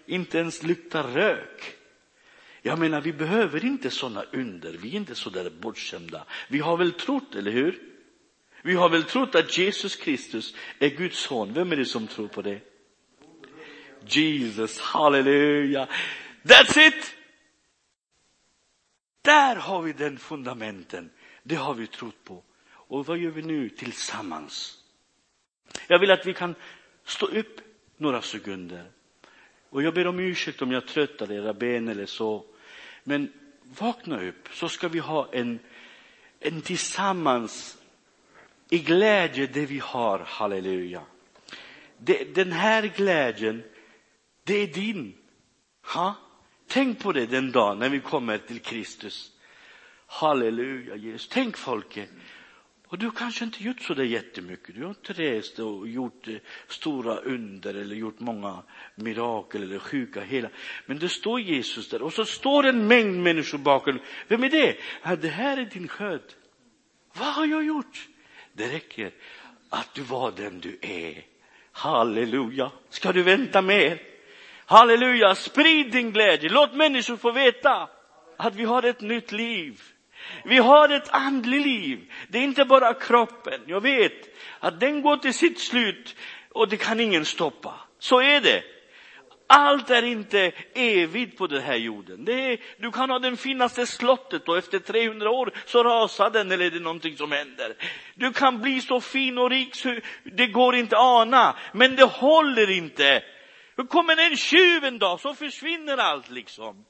Inte 0.07 0.39
ens 0.39 0.63
luktar 0.63 1.03
rök. 1.03 1.78
Jag 2.63 2.79
menar, 2.79 3.01
vi 3.01 3.13
behöver 3.13 3.65
inte 3.65 3.91
sådana 3.91 4.25
under. 4.33 4.73
Vi 4.73 4.89
är 4.89 4.97
inte 4.97 5.15
så 5.15 5.31
där 5.31 5.51
bortskämda. 5.51 6.25
Vi 6.49 6.59
har 6.59 6.77
väl 6.77 6.93
trott, 6.93 7.35
eller 7.35 7.51
hur? 7.51 7.83
Vi 8.63 8.75
har 8.75 8.89
väl 8.89 9.05
trott 9.05 9.35
att 9.35 9.59
Jesus 9.59 9.97
Kristus 9.97 10.55
är 10.79 10.89
Guds 10.89 11.19
son. 11.19 11.53
Vem 11.53 11.73
är 11.73 11.77
det 11.77 11.85
som 11.85 12.07
tror 12.07 12.29
på 12.29 12.43
det? 12.43 12.61
Jesus, 14.07 14.81
halleluja. 14.81 15.89
That's 16.43 16.79
it! 16.89 17.15
Där 19.23 19.57
har 19.57 19.83
vi 19.83 19.93
den 19.93 20.19
fundamenten. 20.19 21.11
Det 21.43 21.55
har 21.55 21.75
vi 21.75 21.87
trott 21.87 22.25
på. 22.25 22.45
Och 22.71 23.07
vad 23.07 23.19
gör 23.19 23.31
vi 23.31 23.43
nu 23.43 23.69
tillsammans? 23.69 24.79
Jag 25.87 25.99
vill 25.99 26.11
att 26.11 26.27
vi 26.27 26.35
kan 26.35 26.55
stå 27.05 27.27
upp 27.27 27.61
några 27.97 28.23
sekunder. 28.23 28.91
Och 29.71 29.83
jag 29.83 29.95
ber 29.95 30.07
om 30.07 30.19
ursäkt 30.19 30.63
om 30.63 30.73
jag 30.73 30.87
tröttar 30.87 31.33
era 31.33 31.55
ben 31.55 31.89
eller 31.89 32.07
så. 32.07 32.45
Men 33.05 33.33
vakna 33.63 34.23
upp 34.23 34.49
så 34.53 34.69
ska 34.69 34.89
vi 34.89 34.99
ha 34.99 35.29
en, 35.33 35.59
en 36.41 36.61
tillsammans 36.63 37.79
i 38.71 38.79
glädje 38.79 39.47
det 39.47 39.67
vi 39.67 39.79
har, 39.79 40.19
halleluja. 40.19 41.03
Det, 41.99 42.35
den 42.35 42.53
här 42.53 42.83
glädjen 42.97 43.63
det 44.45 44.55
är 44.55 44.67
din. 44.67 45.15
Ha? 45.95 46.15
Tänk 46.67 47.03
på 47.03 47.13
det 47.13 47.27
den 47.27 47.53
dagen 47.53 47.79
när 47.79 47.89
vi 47.89 48.01
kommer 48.01 48.39
till 48.39 48.61
Kristus. 48.61 49.33
Halleluja 50.07 50.97
Jesus. 50.97 51.29
Tänk 51.29 51.57
folket. 51.57 52.09
Och 52.91 52.99
du 52.99 53.11
kanske 53.11 53.45
inte 53.45 53.65
gjort 53.65 53.81
så 53.81 53.95
där 53.95 54.05
jättemycket. 54.05 54.75
Du 54.75 54.83
har 54.83 54.89
inte 54.89 55.13
rest 55.13 55.59
och 55.59 55.89
gjort 55.89 56.29
eh, 56.29 56.35
stora 56.69 57.17
under 57.17 57.75
eller 57.75 57.97
gjort 57.97 58.21
många 58.21 58.63
mirakel 58.95 59.63
eller 59.63 59.79
sjuka 59.79 60.21
hela. 60.21 60.49
Men 60.87 60.99
det 60.99 61.09
står 61.09 61.41
Jesus 61.41 61.89
där 61.89 62.03
och 62.03 62.13
så 62.13 62.25
står 62.25 62.67
en 62.67 62.87
mängd 62.87 63.23
människor 63.23 63.59
bakom. 63.59 63.99
Vem 64.29 64.45
är 64.45 64.51
det? 64.51 64.77
Ja, 65.03 65.17
det 65.17 65.29
här 65.29 65.57
är 65.57 65.65
din 65.65 65.89
skörd. 65.89 66.23
Vad 67.13 67.35
har 67.35 67.47
jag 67.47 67.65
gjort? 67.65 68.09
Det 68.53 68.69
räcker 68.69 69.13
att 69.69 69.95
du 69.95 70.03
var 70.03 70.33
den 70.37 70.61
du 70.61 70.79
är. 70.81 71.25
Halleluja. 71.73 72.71
Ska 72.89 73.13
du 73.13 73.23
vänta 73.23 73.63
mer? 73.63 74.03
Halleluja, 74.67 75.35
sprid 75.35 75.93
din 75.93 76.13
glädje. 76.13 76.51
Låt 76.51 76.75
människor 76.75 77.17
få 77.17 77.33
veta 77.33 77.89
att 78.37 78.55
vi 78.55 78.65
har 78.65 78.83
ett 78.83 79.01
nytt 79.01 79.33
liv. 79.33 79.83
Vi 80.45 80.59
har 80.59 80.89
ett 80.89 81.09
andligt 81.11 81.67
liv. 81.67 82.13
Det 82.29 82.39
är 82.39 82.43
inte 82.43 82.65
bara 82.65 82.95
kroppen. 82.95 83.61
Jag 83.67 83.81
vet 83.81 84.37
att 84.61 84.81
den 84.81 85.03
går 85.03 85.17
till 85.17 85.35
sitt 85.35 85.61
slut 85.61 86.17
och 86.53 86.69
det 86.69 86.77
kan 86.77 87.01
ingen 87.01 87.25
stoppa. 87.25 87.75
Så 87.99 88.21
är 88.21 88.41
det. 88.41 88.63
Allt 89.51 89.91
är 89.91 90.03
inte 90.03 90.53
evigt 90.75 91.39
på 91.39 91.47
den 91.47 91.63
här 91.63 91.77
jorden. 91.77 92.25
Det 92.25 92.53
är, 92.53 92.61
du 92.79 92.91
kan 92.91 93.11
ha 93.11 93.19
den 93.19 93.37
finaste 93.37 93.87
slottet 93.87 94.49
och 94.49 94.59
efter 94.59 94.79
300 94.79 95.31
år 95.31 95.53
så 95.67 95.85
rasar 95.85 96.31
den 96.31 96.53
eller 96.53 96.65
är 96.65 96.71
det 96.71 96.81
någonting 96.81 97.17
som 97.17 97.33
händer. 97.33 97.75
Du 98.15 98.33
kan 98.33 98.61
bli 98.61 98.81
så 98.81 99.01
fin 99.01 99.39
och 99.39 99.51
rik 99.51 99.75
så 99.75 100.01
det 100.25 100.47
går 100.47 100.75
inte 100.75 100.97
att 100.97 101.03
ana, 101.03 101.57
men 101.73 101.97
det 101.97 102.05
håller 102.05 102.71
inte. 102.71 103.23
Kommer 103.89 104.31
en 104.31 104.37
tjuv 104.37 104.85
en 104.85 104.99
dag 104.99 105.21
så 105.21 105.35
försvinner 105.35 105.97
allt 105.97 106.31
liksom. 106.31 106.85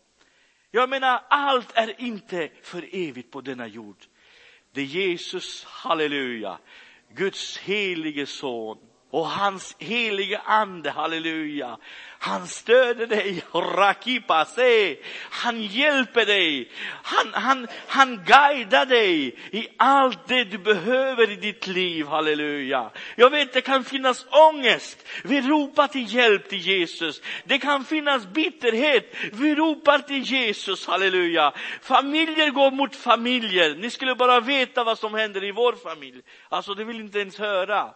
Jag 0.70 0.90
menar, 0.90 1.22
allt 1.28 1.72
är 1.74 2.00
inte 2.00 2.50
för 2.62 2.88
evigt 2.92 3.30
på 3.30 3.40
denna 3.40 3.66
jord. 3.66 3.96
Det 4.72 4.80
är 4.80 4.84
Jesus, 4.84 5.64
halleluja, 5.64 6.58
Guds 7.14 7.58
helige 7.58 8.26
son 8.26 8.78
och 9.10 9.26
hans 9.26 9.76
helige 9.78 10.38
ande, 10.38 10.90
halleluja. 10.90 11.78
Han 12.20 12.46
stöder 12.46 13.06
dig, 13.06 13.42
rakipase. 13.54 14.96
Han 15.30 15.62
hjälper 15.62 16.26
dig. 16.26 16.70
Han, 17.02 17.34
han, 17.34 17.66
han 17.86 18.24
guidar 18.24 18.86
dig 18.86 19.38
i 19.52 19.68
allt 19.76 20.28
det 20.28 20.44
du 20.44 20.58
behöver 20.58 21.30
i 21.30 21.36
ditt 21.36 21.66
liv, 21.66 22.06
halleluja. 22.06 22.90
Jag 23.16 23.30
vet, 23.30 23.52
det 23.52 23.60
kan 23.60 23.84
finnas 23.84 24.26
ångest. 24.30 25.06
Vi 25.24 25.40
ropar 25.40 25.86
till 25.86 26.14
hjälp 26.14 26.48
till 26.48 26.58
Jesus. 26.58 27.22
Det 27.44 27.58
kan 27.58 27.84
finnas 27.84 28.26
bitterhet. 28.26 29.14
Vi 29.32 29.54
ropar 29.54 29.98
till 29.98 30.22
Jesus, 30.22 30.86
halleluja. 30.86 31.52
Familjer 31.82 32.50
går 32.50 32.70
mot 32.70 32.96
familjer. 32.96 33.74
Ni 33.74 33.90
skulle 33.90 34.14
bara 34.14 34.40
veta 34.40 34.84
vad 34.84 34.98
som 34.98 35.14
händer 35.14 35.44
i 35.44 35.52
vår 35.52 35.72
familj. 35.72 36.22
Alltså, 36.48 36.74
det 36.74 36.84
vill 36.84 37.00
inte 37.00 37.18
ens 37.18 37.38
höra. 37.38 37.94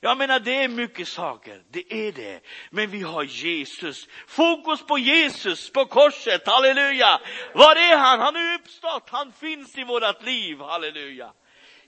Jag 0.00 0.18
menar, 0.18 0.40
det 0.40 0.64
är 0.64 0.68
mycket 0.68 1.08
saker, 1.08 1.62
det 1.70 1.92
är 1.92 2.12
det. 2.12 2.40
Men 2.70 2.90
vi 2.90 3.02
har 3.02 3.22
Jesus. 3.22 4.08
Fokus 4.26 4.86
på 4.86 4.98
Jesus, 4.98 5.70
på 5.70 5.86
korset, 5.86 6.46
halleluja. 6.46 7.20
Var 7.54 7.76
är 7.76 7.96
han? 7.96 8.20
Han 8.20 8.36
är 8.36 8.54
uppstått, 8.54 9.08
han 9.10 9.32
finns 9.32 9.78
i 9.78 9.84
vårt 9.84 10.22
liv, 10.22 10.60
halleluja. 10.60 11.32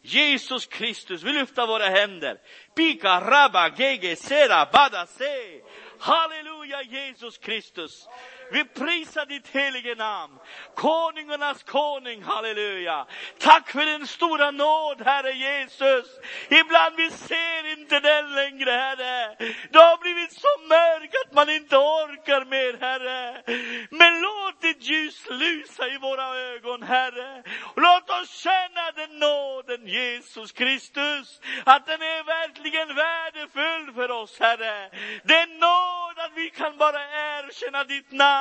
Jesus 0.03 0.67
Kristus, 0.67 1.23
vi 1.23 1.33
lyfter 1.33 1.67
våra 1.67 1.89
händer. 1.89 2.39
Pika, 2.77 3.21
rabba, 3.21 3.69
gege, 3.69 4.17
sera, 4.17 4.67
bada, 4.73 5.07
se. 5.07 5.61
Halleluja 5.99 6.83
Jesus 6.83 7.39
Kristus. 7.39 8.09
Vi 8.53 8.65
prisar 8.65 9.27
ditt 9.27 9.49
helige 9.49 9.95
namn. 9.95 10.39
Konungarnas 10.75 11.63
konung, 11.63 12.23
halleluja. 12.23 13.07
Tack 13.39 13.71
för 13.71 13.87
din 13.87 14.07
stora 14.07 14.51
nåd, 14.51 15.03
Herre 15.05 15.33
Jesus. 15.33 16.07
Ibland 16.49 16.97
vi 16.97 17.11
ser 17.11 17.73
inte 17.73 18.01
den 18.01 18.35
längre, 18.35 18.71
Herre. 18.71 19.37
Det 19.71 19.79
har 19.79 19.99
blivit 19.99 20.33
så 20.33 20.53
mörkt 20.69 21.15
att 21.25 21.35
man 21.35 21.51
inte 21.51 21.77
orkar 21.77 22.45
mer, 22.45 22.79
Herre. 22.81 23.43
Men 23.91 24.21
låt 24.21 24.61
ditt 24.61 24.83
ljus 24.83 25.27
lysa 25.31 25.89
i 25.89 25.99
våra 25.99 26.37
ögon, 26.37 26.83
Herre. 26.83 27.43
Låt 27.77 28.11
oss 28.11 28.31
känna 28.31 28.91
den 28.97 29.19
nåden, 29.19 29.87
Jesus 29.87 30.53
Kristus. 30.53 31.41
Att 31.65 31.87
den 31.87 32.03
är 32.03 32.25
verkligen 32.25 32.95
värdefull 32.95 33.95
för 33.95 34.11
oss, 34.11 34.41
Herre. 34.41 34.91
Den 35.25 35.59
nåd 35.59 36.19
att 36.19 36.33
vi 36.35 36.51
kan 36.51 36.77
bara 36.77 37.03
erkänna 37.03 37.85
ditt 37.85 38.13
namn. 38.13 38.40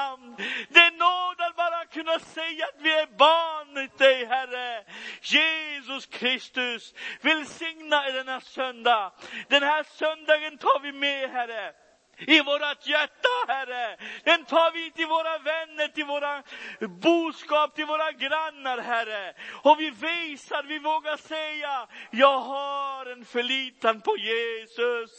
Det 0.69 0.79
är 0.79 0.91
nåd 0.91 1.41
att 1.41 1.55
bara 1.55 1.85
kunna 1.85 2.19
säga 2.19 2.65
att 2.65 2.81
vi 2.81 2.91
är 2.99 3.07
barn 3.17 3.73
till 3.73 3.97
dig, 3.97 4.25
Herre. 4.25 4.83
Jesus 5.21 6.05
Kristus, 6.05 6.93
välsigna 7.21 8.01
denna 8.01 8.41
söndag. 8.41 9.11
Den 9.47 9.63
här 9.63 9.83
söndagen 9.83 10.57
tar 10.57 10.79
vi 10.79 10.91
med, 10.91 11.29
Herre 11.29 11.73
i 12.19 12.41
vårat 12.41 12.87
hjärta, 12.87 13.29
Herre. 13.47 13.97
Den 14.23 14.45
tar 14.45 14.71
vi 14.71 14.91
till 14.91 15.07
våra 15.07 15.37
vänner, 15.37 15.87
till 15.87 16.05
våra 16.05 16.43
boskap, 16.79 17.75
till 17.75 17.85
våra 17.85 18.11
grannar, 18.11 18.77
Herre. 18.77 19.33
Och 19.63 19.79
vi 19.79 19.89
visar, 19.89 20.63
vi 20.63 20.79
vågar 20.79 21.17
säga, 21.17 21.87
jag 22.11 22.39
har 22.39 23.05
en 23.05 23.25
förlitan 23.25 24.01
på 24.01 24.17
Jesus. 24.17 25.11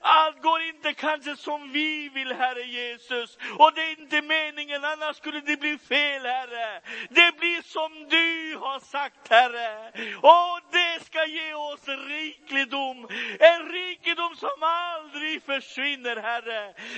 Allt 0.00 0.42
går 0.42 0.62
inte 0.62 0.92
kanske 0.92 1.36
som 1.36 1.72
vi 1.72 2.08
vill, 2.08 2.32
Herre 2.32 2.62
Jesus. 2.62 3.38
Och 3.58 3.72
det 3.74 3.82
är 3.82 4.00
inte 4.00 4.22
meningen, 4.22 4.84
annars 4.84 5.16
skulle 5.16 5.40
det 5.40 5.60
bli 5.60 5.78
fel, 5.78 6.22
Herre. 6.22 6.80
Det 7.10 7.38
blir 7.38 7.62
som 7.62 8.08
du 8.08 8.56
har 8.56 8.80
sagt, 8.80 9.28
Herre. 9.30 9.92
Och 10.16 10.60
det 10.72 11.04
ska 11.04 11.24
ge 11.26 11.54
oss 11.54 11.88
rikedom. 11.88 13.08
En 13.40 13.68
rikedom 13.72 14.36
som 14.36 14.62
aldrig 14.62 15.42
försvinner, 15.42 16.16
Herre. 16.16 16.27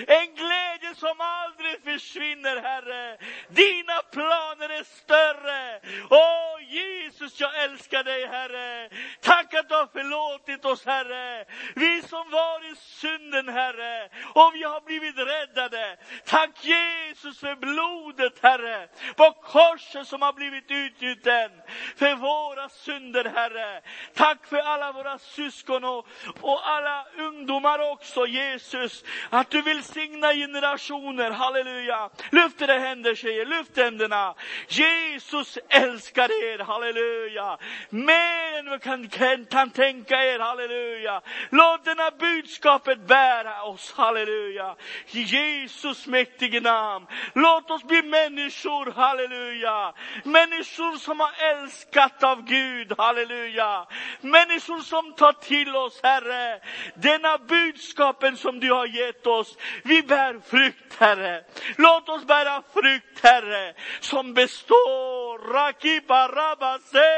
En 0.06 0.34
glädje 0.34 0.94
som 0.94 1.16
aldrig 1.18 1.84
försvinner, 1.84 2.56
Herre. 2.62 3.18
Dina 3.48 4.02
planer 4.12 4.68
är 4.68 4.84
större. 4.84 5.80
Åh 6.10 6.74
Jesus, 6.74 7.40
jag 7.40 7.64
älskar 7.64 8.04
dig, 8.04 8.26
Herre. 8.26 8.88
Tack 9.20 9.54
att 9.54 9.68
du 9.68 9.74
har 9.74 9.86
förlåtit 9.86 10.64
oss, 10.64 10.86
Herre. 10.86 11.44
Vi 11.74 12.02
som 12.02 12.30
var 12.30 12.72
i 12.72 12.76
synden, 12.76 13.48
Herre. 13.48 14.08
Och 14.34 14.54
vi 14.54 14.62
har 14.62 14.80
blivit 14.80 15.18
räddade. 15.18 15.96
Tack 16.24 16.64
Jesus 16.64 17.40
för 17.40 17.56
blodet, 17.56 18.42
Herre. 18.42 18.88
På 19.16 19.30
korset 19.32 20.06
som 20.06 20.22
har 20.22 20.32
blivit 20.32 20.70
utgjuten 20.70 21.50
för 21.96 22.14
våra 22.14 22.68
synder, 22.68 23.24
Herre. 23.24 23.82
Tack 24.14 24.46
för 24.46 24.58
alla 24.58 24.92
våra 24.92 25.18
syskon 25.18 25.84
och, 25.84 26.06
och 26.40 26.68
alla 26.68 27.06
ungdomar 27.18 27.92
också, 27.92 28.26
Jesus. 28.26 29.04
Att 29.30 29.50
du 29.50 29.62
vill 29.62 29.82
signa 29.82 30.32
generationer, 30.32 31.30
halleluja. 31.30 32.10
Lyft 32.30 32.62
era 32.62 32.78
händer 32.78 33.14
tjejer, 33.14 33.46
lyft 33.46 33.76
händerna. 33.76 34.34
Jesus 34.68 35.58
älskar 35.68 36.44
er, 36.44 36.58
halleluja. 36.58 37.58
Mer 37.90 38.58
än 38.58 38.70
vad 38.70 38.82
kan, 38.82 39.08
kan, 39.08 39.44
kan 39.44 39.70
tänka 39.70 40.24
er, 40.24 40.38
halleluja. 40.38 41.20
Låt 41.50 41.84
denna 41.84 42.10
budskapet 42.10 43.06
bära 43.06 43.62
oss, 43.62 43.92
halleluja. 43.92 44.76
I 45.10 45.22
Jesus 45.22 46.06
mäktige 46.06 46.60
namn. 46.60 47.06
Låt 47.34 47.70
oss 47.70 47.84
bli 47.84 48.02
människor, 48.02 48.92
halleluja. 48.92 49.92
Människor 50.24 50.96
som 50.96 51.20
har 51.20 51.32
älskat 51.38 52.22
av 52.22 52.44
Gud, 52.44 52.92
halleluja. 52.98 53.86
Människor 54.20 54.80
som 54.80 55.12
tar 55.12 55.32
till 55.32 55.76
oss, 55.76 56.00
Herre, 56.02 56.60
denna 56.94 57.38
budskapen 57.38 58.36
som 58.36 58.60
du 58.60 58.72
har 58.72 58.86
gett 58.86 59.26
oss. 59.26 59.56
Vi 59.84 60.02
bär 60.02 60.40
frukt, 60.50 60.96
Herre. 60.98 61.44
Låt 61.76 62.08
oss 62.08 62.26
bära 62.26 62.62
frukt, 62.74 63.20
Herre, 63.22 63.74
som 64.00 64.34
består. 64.34 65.52
Rakiba 65.52 66.28
rabase. 66.28 67.10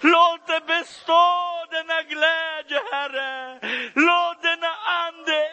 Låt 0.00 0.46
det 0.46 0.66
bestå 0.66 1.66
denna 1.70 2.02
glädje, 2.02 2.80
Herre. 2.92 3.60
Låt 3.94 4.42
denna 4.42 4.72
ande, 5.06 5.50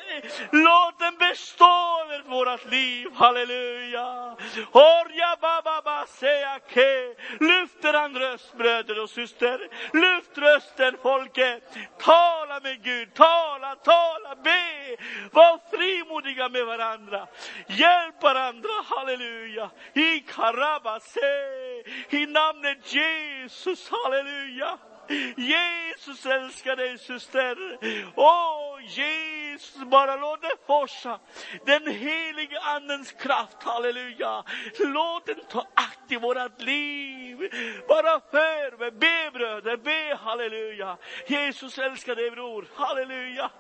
låt 0.52 0.99
består 1.30 2.14
över 2.14 2.30
vårt 2.30 2.72
liv. 2.72 3.08
Halleluja. 3.16 4.36
Orja 4.72 5.38
baba 5.42 6.06
ke! 6.74 7.16
Lyft 7.40 7.84
han 7.84 8.16
röst, 8.16 8.58
bröder 8.58 9.04
och 9.04 9.10
syster. 9.10 9.60
Lyft 9.94 10.38
rösten, 10.38 10.98
folket. 11.02 11.64
Tala 11.98 12.60
med 12.64 12.84
Gud, 12.84 13.14
tala, 13.14 13.76
tala, 13.76 14.36
be. 14.44 14.96
Var 15.32 15.60
frimodiga 15.72 16.50
med 16.50 16.66
varandra. 16.66 17.28
Hjälp 17.68 18.24
varandra, 18.24 18.70
halleluja. 18.86 19.70
I 19.94 20.20
karabase. 20.20 21.20
I 22.10 22.26
namnet 22.26 22.94
Jesus, 22.94 23.90
halleluja. 23.90 24.78
Jesus 25.38 26.26
älskar 26.26 26.76
dig 26.76 26.98
syster. 26.98 27.78
Åh 28.16 28.80
Jesus, 28.88 29.84
bara 29.84 30.16
låt 30.16 30.42
det 30.42 30.56
forsa. 30.68 31.20
Den 31.66 31.88
helige 31.88 32.60
andens 32.60 33.12
kraft, 33.12 33.64
halleluja. 33.64 34.44
Låt 34.80 35.26
den 35.26 35.40
ta 35.50 35.68
akt 35.74 36.12
i 36.12 36.16
vårat 36.16 36.62
liv. 36.62 37.38
Bara 37.88 38.20
för 38.32 38.78
mig, 38.78 38.92
be 38.92 39.32
bröder, 39.34 39.78
be 39.78 40.16
halleluja. 40.16 40.98
Jesus 41.28 41.78
älskar 41.78 42.16
dig 42.16 42.32
bror, 42.32 42.68
halleluja. 42.76 43.52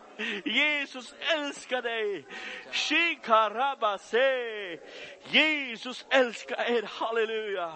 Jesus 0.45 1.13
älskar 1.20 1.82
dig. 1.82 2.26
Shikarabase. 2.72 4.80
Jesus 5.32 6.05
älskar 6.09 6.57
er, 6.57 6.84
halleluja. 6.84 7.72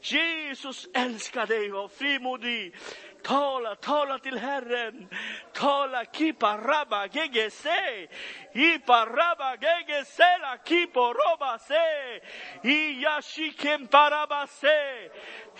Jesus 0.00 0.88
älskar 0.94 1.46
dig, 1.46 1.70
var 1.70 1.88
frimodig. 1.88 2.74
Tala, 3.22 3.74
tala 3.74 4.18
till 4.18 4.38
Herren. 4.38 5.08
Tala, 5.52 6.04
kipa 6.04 6.56
rabba 6.56 7.06
gegese. 7.06 8.08
Ipa 8.54 9.06
rabba 9.06 9.56
gegese 9.56 10.38
la 10.40 10.56
kipo 10.56 11.12
roba 11.12 11.58
se. 11.58 12.20
I 12.64 13.04
yashikem 13.04 13.88
parabase. 13.88 15.10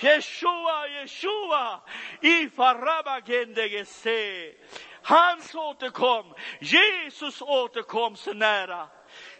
Yeshua, 0.00 0.88
Yeshua. 0.88 1.80
Ifa 2.22 2.74
rabba 2.74 3.20
gendegese. 3.20 4.54
Hans 5.02 5.54
återkom, 5.54 6.34
Jesus 6.60 7.42
återkom 7.42 8.16
så 8.16 8.32
nära. 8.32 8.88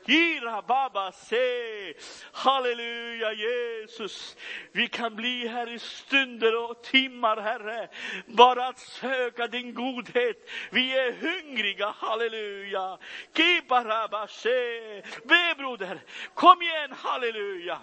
Ira 0.06 0.62
baba 0.62 1.12
se. 1.12 1.94
Halleluja 2.32 3.32
Jesus. 3.32 4.36
Vi 4.72 4.88
kan 4.88 5.16
bli 5.16 5.48
här 5.48 5.70
i 5.70 5.78
stunder 5.78 6.70
och 6.70 6.82
timmar 6.82 7.36
Herre. 7.36 7.88
Bara 8.26 8.66
att 8.66 8.78
söka 8.78 9.46
din 9.46 9.74
godhet. 9.74 10.50
Vi 10.70 10.98
är 10.98 11.12
hungriga, 11.12 11.94
halleluja. 11.98 12.98
Kibaraba 13.36 14.26
se. 14.26 15.02
Be 15.24 15.54
broder, 15.56 16.00
kom 16.34 16.62
igen, 16.62 16.92
halleluja. 16.92 17.78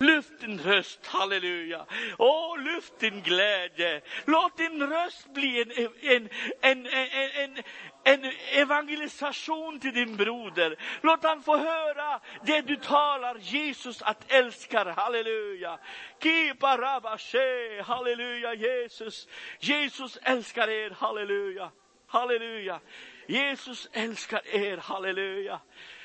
Lyft 0.00 0.40
din 0.40 0.60
röst, 0.60 1.06
halleluja. 1.06 1.86
Åh, 2.18 2.58
lyft 2.58 2.98
din 2.98 3.22
glädje. 3.22 4.00
Låt 4.24 4.56
din 4.56 4.82
röst 4.82 5.32
bli 5.34 5.62
en, 5.62 5.70
en, 6.00 6.28
en, 6.60 6.86
en, 6.86 7.30
en, 7.34 7.62
en 8.04 8.32
evangelisation 8.52 9.80
till 9.80 9.94
din 9.94 10.16
broder. 10.16 10.76
Låt 11.02 11.24
han 11.24 11.42
få 11.42 11.56
höra 11.56 12.20
det 12.42 12.60
du 12.60 12.76
talar, 12.76 13.36
Jesus 13.40 14.02
att 14.02 14.32
älskar, 14.32 14.86
halleluja. 14.86 15.78
Kipa 16.22 16.78
rabashe, 16.78 17.82
halleluja 17.82 18.54
Jesus. 18.54 19.28
Jesus 19.58 20.18
älskar 20.22 20.68
er, 20.68 20.90
halleluja. 20.90 21.70
Halleluja. 22.06 22.80
Jesus 23.26 23.88
älskar 23.92 24.46
er, 24.46 24.76
halleluja. 24.76 25.60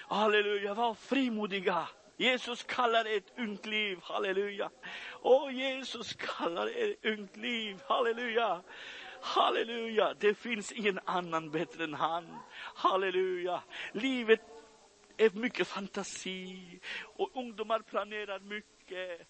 Halleluja, 0.08 0.74
var 0.74 0.94
frimodiga. 0.94 1.88
Jesus 2.18 2.64
kallar 2.64 3.06
ett 3.06 3.34
ungt 3.38 3.66
liv, 3.66 4.00
halleluja. 4.02 4.70
Åh, 5.22 5.56
Jesus 5.56 6.14
kallar 6.14 6.68
ett 6.68 7.06
ungt 7.06 7.38
liv, 7.38 7.82
halleluja. 7.88 8.64
Halleluja, 9.22 10.14
det 10.14 10.34
finns 10.34 10.72
ingen 10.72 11.00
annan 11.06 11.52
bättre 11.52 11.84
än 11.84 11.94
han. 11.94 12.38
Halleluja. 12.76 13.64
Livet 13.92 14.42
är 15.18 15.30
mycket 15.30 15.68
fantasi 15.68 16.80
och 17.04 17.32
ungdomar 17.34 17.80
planerar 17.80 18.40
mycket. 18.40 19.28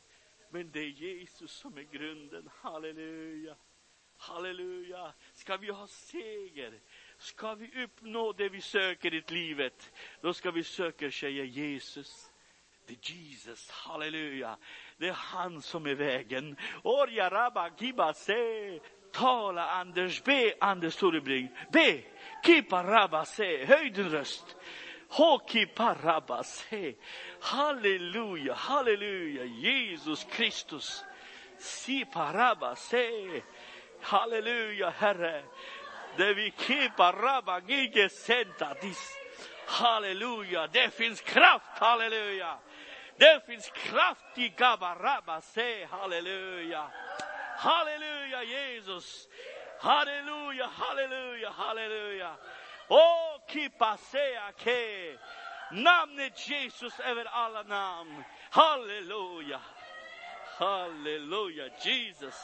Men 0.50 0.72
det 0.72 0.80
är 0.80 0.90
Jesus 0.90 1.52
som 1.52 1.78
är 1.78 1.82
grunden, 1.82 2.50
halleluja. 2.62 3.56
Halleluja. 4.18 5.14
Ska 5.34 5.58
vi 5.58 5.72
ha 5.72 5.88
seger, 5.88 6.80
ska 7.18 7.56
vi 7.56 7.84
uppnå 7.84 8.32
det 8.32 8.50
vi 8.50 8.62
söker 8.62 9.14
i 9.14 9.24
livet, 9.28 9.94
då 10.22 10.34
ska 10.34 10.52
vi 10.52 10.64
söka 10.64 11.12
säga 11.12 11.44
Jesus. 11.44 12.33
Det 12.86 12.94
är 12.94 13.14
Jesus, 13.14 13.70
halleluja. 13.72 14.58
Det 14.98 15.08
är 15.08 15.14
han 15.14 15.62
som 15.62 15.86
är 15.86 15.96
vägen. 15.96 16.58
Orja 16.84 17.30
rabba 17.30 17.70
giba 17.78 18.14
se. 18.14 18.80
Tala 19.12 19.70
Anders, 19.70 20.24
be 20.24 20.54
Anders 20.60 20.96
Torebring. 20.96 21.50
Be, 21.72 22.04
kipa 22.46 22.84
rabba 22.84 23.26
se. 23.26 23.66
Höj 23.66 23.90
din 23.90 24.10
röst. 24.10 24.56
Hokipa 25.10 25.96
rabba 26.04 26.44
se. 26.44 26.96
Halleluja, 27.42 28.54
halleluja. 28.54 29.44
Jesus 29.44 30.24
Kristus. 30.24 31.06
Sipa 31.58 32.34
rabba 32.34 32.76
se. 32.76 33.42
Halleluja 34.02 34.90
Herre. 34.90 35.44
Det 36.18 36.34
vi 36.34 36.52
kipa 36.52 37.12
rabba 37.12 37.60
gige 37.60 38.10
senta 38.10 38.74
dis. 38.82 39.18
Halleluja, 39.66 40.68
det 40.68 40.94
finns 40.94 41.22
kraft, 41.22 41.80
halleluja. 41.80 42.58
Det 43.18 43.46
finns 43.46 43.70
kraft 43.70 44.38
i 44.38 44.50
Gabarabba, 44.50 45.42
se 45.42 45.86
halleluja. 45.86 46.92
Halleluja 47.58 48.44
Jesus. 48.44 49.28
Halleluja, 49.80 50.68
halleluja, 50.68 51.50
halleluja. 51.50 52.36
Åh, 52.88 53.42
kippa 53.48 53.98
sea 53.98 54.52
ke. 54.52 55.18
Namnet 55.72 56.50
Jesus 56.50 57.00
över 57.00 57.26
alla 57.26 57.64
namn. 57.64 58.24
Halleluja. 58.52 59.60
Halleluja, 60.58 61.70
Jesus. 61.82 62.36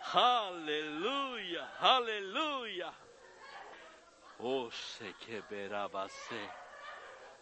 Halleluja, 0.00 1.66
halleluja. 1.78 2.92
Åh, 4.38 4.70
se 4.70 5.12
keberabba 5.26 6.08
se. 6.08 6.48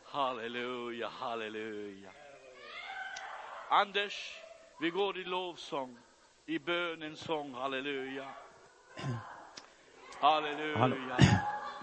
Halleluja, 0.05 1.09
halleluja. 1.09 2.22
Anders, 3.81 4.15
vi 4.81 4.91
går 4.91 5.19
i 5.19 5.25
lovsång, 5.25 5.97
i 6.47 6.59
bönens 6.59 7.21
sång, 7.21 7.55
halleluja. 7.55 8.25
Halleluja. 10.21 11.17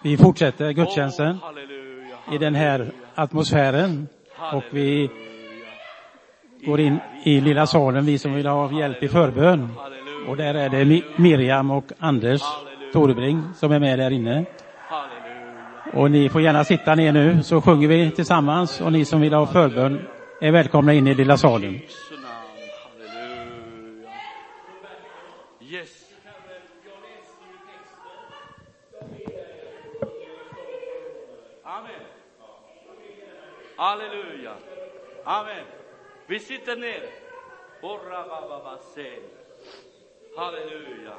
Vi 0.03 0.17
fortsätter 0.17 0.71
gudstjänsten 0.71 1.37
Åh, 1.41 1.45
halleluja, 1.47 2.17
i 2.31 2.37
den 2.37 2.55
här 2.55 2.71
halleluja, 2.71 2.93
atmosfären 3.15 4.07
och 4.53 4.63
vi 4.69 5.07
halleluja. 5.07 6.65
går 6.65 6.79
in 6.79 6.99
i 7.23 7.41
lilla 7.41 7.67
salen, 7.67 8.05
vi 8.05 8.17
som 8.19 8.33
vill 8.33 8.47
ha 8.47 8.71
hjälp 8.79 9.03
i 9.03 9.07
förbön. 9.07 9.69
Och 10.27 10.37
där 10.37 10.53
är 10.53 10.69
det 10.69 10.83
Mi- 10.85 11.03
Miriam 11.15 11.71
och 11.71 11.91
Anders 11.99 12.41
Torebring 12.93 13.43
som 13.55 13.71
är 13.71 13.79
med 13.79 13.99
där 13.99 14.11
inne. 14.11 14.45
Halleluja. 14.77 15.93
Och 15.93 16.11
ni 16.11 16.29
får 16.29 16.41
gärna 16.41 16.63
sitta 16.63 16.95
ner 16.95 17.11
nu 17.11 17.43
så 17.43 17.61
sjunger 17.61 17.87
vi 17.87 18.11
tillsammans 18.11 18.81
och 18.81 18.91
ni 18.91 19.05
som 19.05 19.21
vill 19.21 19.33
ha 19.33 19.45
förbön 19.45 20.07
är 20.39 20.51
välkomna 20.51 20.93
in 20.93 21.07
i 21.07 21.15
lilla 21.15 21.37
salen. 21.37 21.81
Amen. 31.63 32.01
Halleluja. 33.75 34.55
Amen. 35.23 35.65
Vi 36.27 36.39
sitter 36.39 36.75
ner. 36.75 37.09
Halleluja. 40.35 41.15